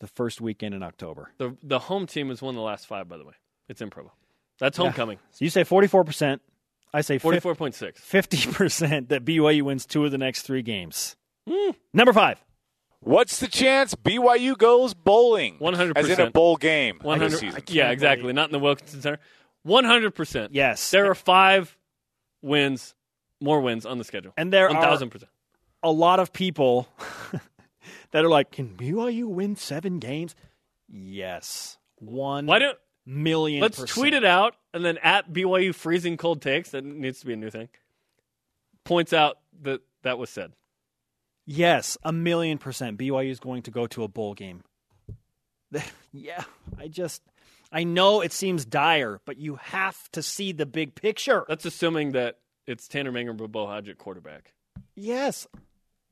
[0.01, 1.30] the first weekend in October.
[1.38, 3.09] the the home team has won the last five.
[3.09, 3.34] By the way,
[3.68, 4.12] it's in Provo.
[4.59, 5.18] That's homecoming.
[5.32, 6.40] So you say 44%.
[6.94, 8.01] I say Forty four point six.
[8.01, 11.16] 50% that BYU wins two of the next three games.
[11.49, 11.72] Hmm.
[11.92, 12.42] Number five.
[13.01, 15.59] What's the chance BYU goes bowling?
[15.61, 15.92] 100%.
[15.97, 16.99] As in a bowl game.
[17.01, 17.32] Hundred.
[17.32, 17.62] season.
[17.68, 18.32] Yeah, exactly.
[18.32, 19.18] Not in the Wilkinson Center.
[19.62, 20.55] One hundred percent.
[20.55, 20.90] Yes.
[20.90, 21.76] There are five
[22.40, 22.94] wins,
[23.40, 24.32] more wins on the schedule.
[24.36, 25.30] And there one are- thousand percent.
[25.82, 26.88] a lot of people
[28.16, 30.34] that are like, can BYU win seven games?
[30.88, 31.76] Yes.
[31.96, 33.90] One Why don't million let's percent.
[33.90, 37.36] tweet it out and then at BYU freezing cold takes that needs to be a
[37.36, 37.68] new thing.
[38.84, 40.52] Points out that that was said.
[41.44, 42.96] Yes, a million percent.
[42.96, 44.62] BYU is going to go to a bowl game.
[46.14, 46.44] yeah,
[46.78, 47.20] I just,
[47.70, 51.44] I know it seems dire, but you have to see the big picture.
[51.48, 54.54] That's assuming that it's Tanner Mangum or Beau Hoge at quarterback.
[54.94, 55.46] Yes.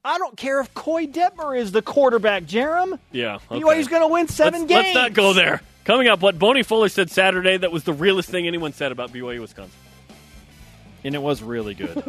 [0.04, 2.98] I don't care if Koy Detmer is the quarterback, Jarom.
[3.10, 3.60] Yeah, okay.
[3.60, 4.84] BYU's going to win 7 let's, games.
[4.84, 5.62] Let's not go there.
[5.84, 9.12] Coming up, what Boney Fuller said Saturday that was the realest thing anyone said about
[9.12, 9.72] BYU Wisconsin.
[11.04, 12.02] And it was really good.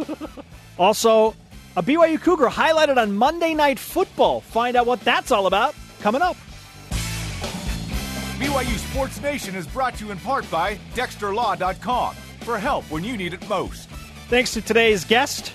[0.80, 1.36] also,
[1.78, 4.42] a BYU Cougar highlighted on Monday Night Football.
[4.42, 6.36] Find out what that's all about coming up.
[8.40, 13.16] BYU Sports Nation is brought to you in part by DexterLaw.com for help when you
[13.16, 13.88] need it most.
[14.28, 15.54] Thanks to today's guest,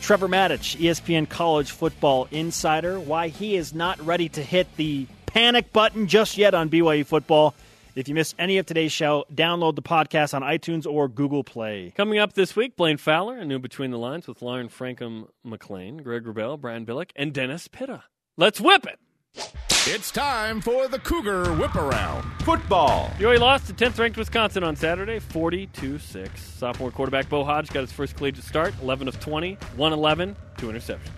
[0.00, 2.98] Trevor Matich, E ESPN College Football Insider.
[2.98, 7.54] Why he is not ready to hit the panic button just yet on BYU football.
[7.94, 11.92] If you missed any of today's show, download the podcast on iTunes or Google Play.
[11.96, 15.98] Coming up this week, Blaine Fowler, a new Between the Lines with Lauren Frankham McLean,
[15.98, 18.04] Greg Wrubell, Brian Billick, and Dennis Pitta.
[18.36, 19.00] Let's whip it!
[19.90, 22.22] It's time for the Cougar Whip Around.
[22.42, 23.08] Football.
[23.16, 26.42] BYU lost to 10th ranked Wisconsin on Saturday, 42 6.
[26.42, 31.08] Sophomore quarterback Beau Hoge got his first collegiate start, 11 of 20, 111, two interceptions.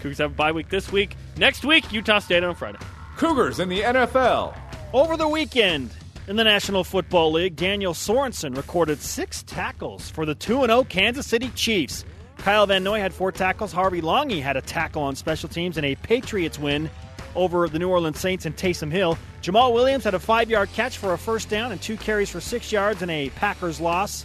[0.00, 1.14] Cougars have a bye week this week.
[1.36, 2.80] Next week, Utah State on Friday.
[3.16, 4.58] Cougars in the NFL.
[4.92, 5.92] Over the weekend
[6.26, 11.28] in the National Football League, Daniel Sorensen recorded six tackles for the 2 0 Kansas
[11.28, 12.04] City Chiefs.
[12.38, 13.72] Kyle Van Noy had four tackles.
[13.72, 16.90] Harvey Langi had a tackle on special teams in a Patriots win
[17.36, 19.16] over the New Orleans Saints and Taysom Hill.
[19.42, 22.40] Jamaal Williams had a five yard catch for a first down and two carries for
[22.40, 24.24] six yards in a Packers loss.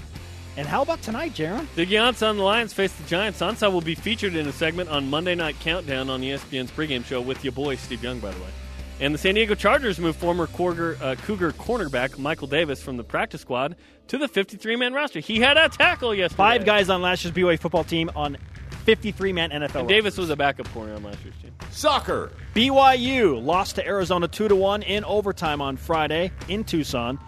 [0.57, 1.65] And how about tonight, Jarom?
[1.75, 3.39] The Giants on the Lions face the Giants.
[3.39, 7.21] Ansah will be featured in a segment on Monday Night Countdown on ESPN's pregame show
[7.21, 8.49] with your boy, Steve Young, by the way.
[8.99, 13.03] And the San Diego Chargers move former Cougar, uh, Cougar cornerback Michael Davis from the
[13.03, 13.75] practice squad
[14.09, 15.19] to the 53 man roster.
[15.19, 16.37] He had a tackle yesterday.
[16.37, 18.37] Five guys on last year's BYU football team on
[18.81, 19.81] 53 man NFL.
[19.81, 19.87] And.
[19.87, 21.51] Davis was a backup corner on last year's team.
[21.71, 22.31] Soccer.
[22.53, 27.19] BYU lost to Arizona 2 to 1 in overtime on Friday in Tucson.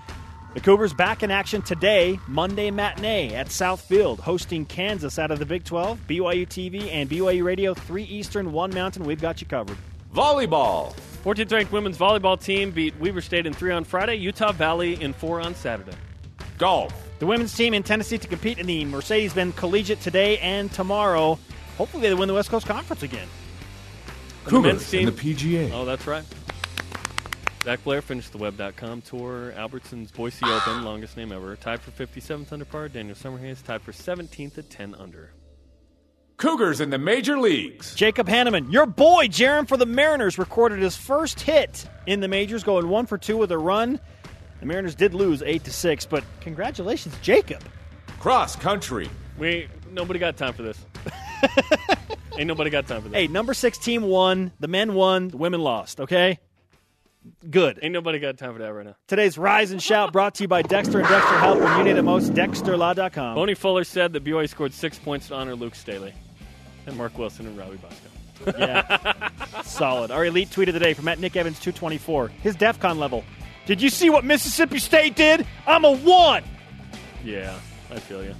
[0.54, 5.48] The Cougars back in action today, Monday matinee at Southfield, hosting Kansas out of the
[5.48, 6.00] Big 12.
[6.08, 9.04] BYU TV and BYU Radio, 3 Eastern, 1 Mountain.
[9.04, 9.78] We've got you covered.
[10.14, 10.94] Volleyball.
[11.24, 15.14] 14th ranked women's volleyball team beat Weber State in three on Friday, Utah Valley in
[15.14, 15.96] four on Saturday.
[16.58, 17.03] Golf.
[17.24, 21.40] The women's team in Tennessee to compete in the Mercedes Benz Collegiate today and tomorrow.
[21.78, 23.30] Hopefully, they win the West Coast Conference again.
[24.46, 25.72] And the men's team, PGA.
[25.72, 26.26] Oh, that's right.
[27.64, 29.54] Zach Blair finished the Web.com tour.
[29.56, 31.56] Albertson's Boise Open, longest name ever.
[31.56, 32.90] Tied for 57th under par.
[32.90, 35.32] Daniel Summerhays tied for 17th at 10 under.
[36.36, 37.96] Cougars in the major leagues.
[37.96, 42.66] Jacob Hannemann, your boy, Jarom for the Mariners, recorded his first hit in the majors,
[42.66, 44.02] going one for two with a run.
[44.64, 47.62] The Mariners did lose eight to six, but congratulations, Jacob.
[48.18, 49.10] Cross country.
[49.38, 50.78] We nobody got time for this.
[52.38, 53.18] Ain't nobody got time for this.
[53.18, 54.54] Hey, number six team won.
[54.62, 55.28] The men won.
[55.28, 56.00] The women lost.
[56.00, 56.40] Okay,
[57.50, 57.78] good.
[57.82, 58.96] Ain't nobody got time for that right now.
[59.06, 61.98] Today's Rise and Shout brought to you by Dexter and Dexter Help when you need
[61.98, 62.32] it most.
[62.32, 63.36] DexterLaw.com.
[63.36, 66.14] Boney Fuller said that BYU scored six points to honor Luke Staley
[66.88, 68.58] and Mark Wilson and Robbie Bosco.
[68.58, 69.30] Yeah,
[69.64, 70.10] solid.
[70.10, 72.30] Our elite tweet of the day from at Nick Evans two twenty four.
[72.30, 73.26] His DefCon level
[73.66, 75.46] Did you see what Mississippi State did?
[75.66, 76.44] I'm a one.
[77.24, 77.58] Yeah,
[77.90, 78.36] I feel you.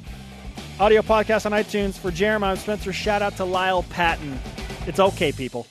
[0.80, 2.92] Audio podcast on iTunes for Jeremiah Spencer.
[2.92, 4.40] Shout out to Lyle Patton.
[4.86, 5.68] It's okay, people.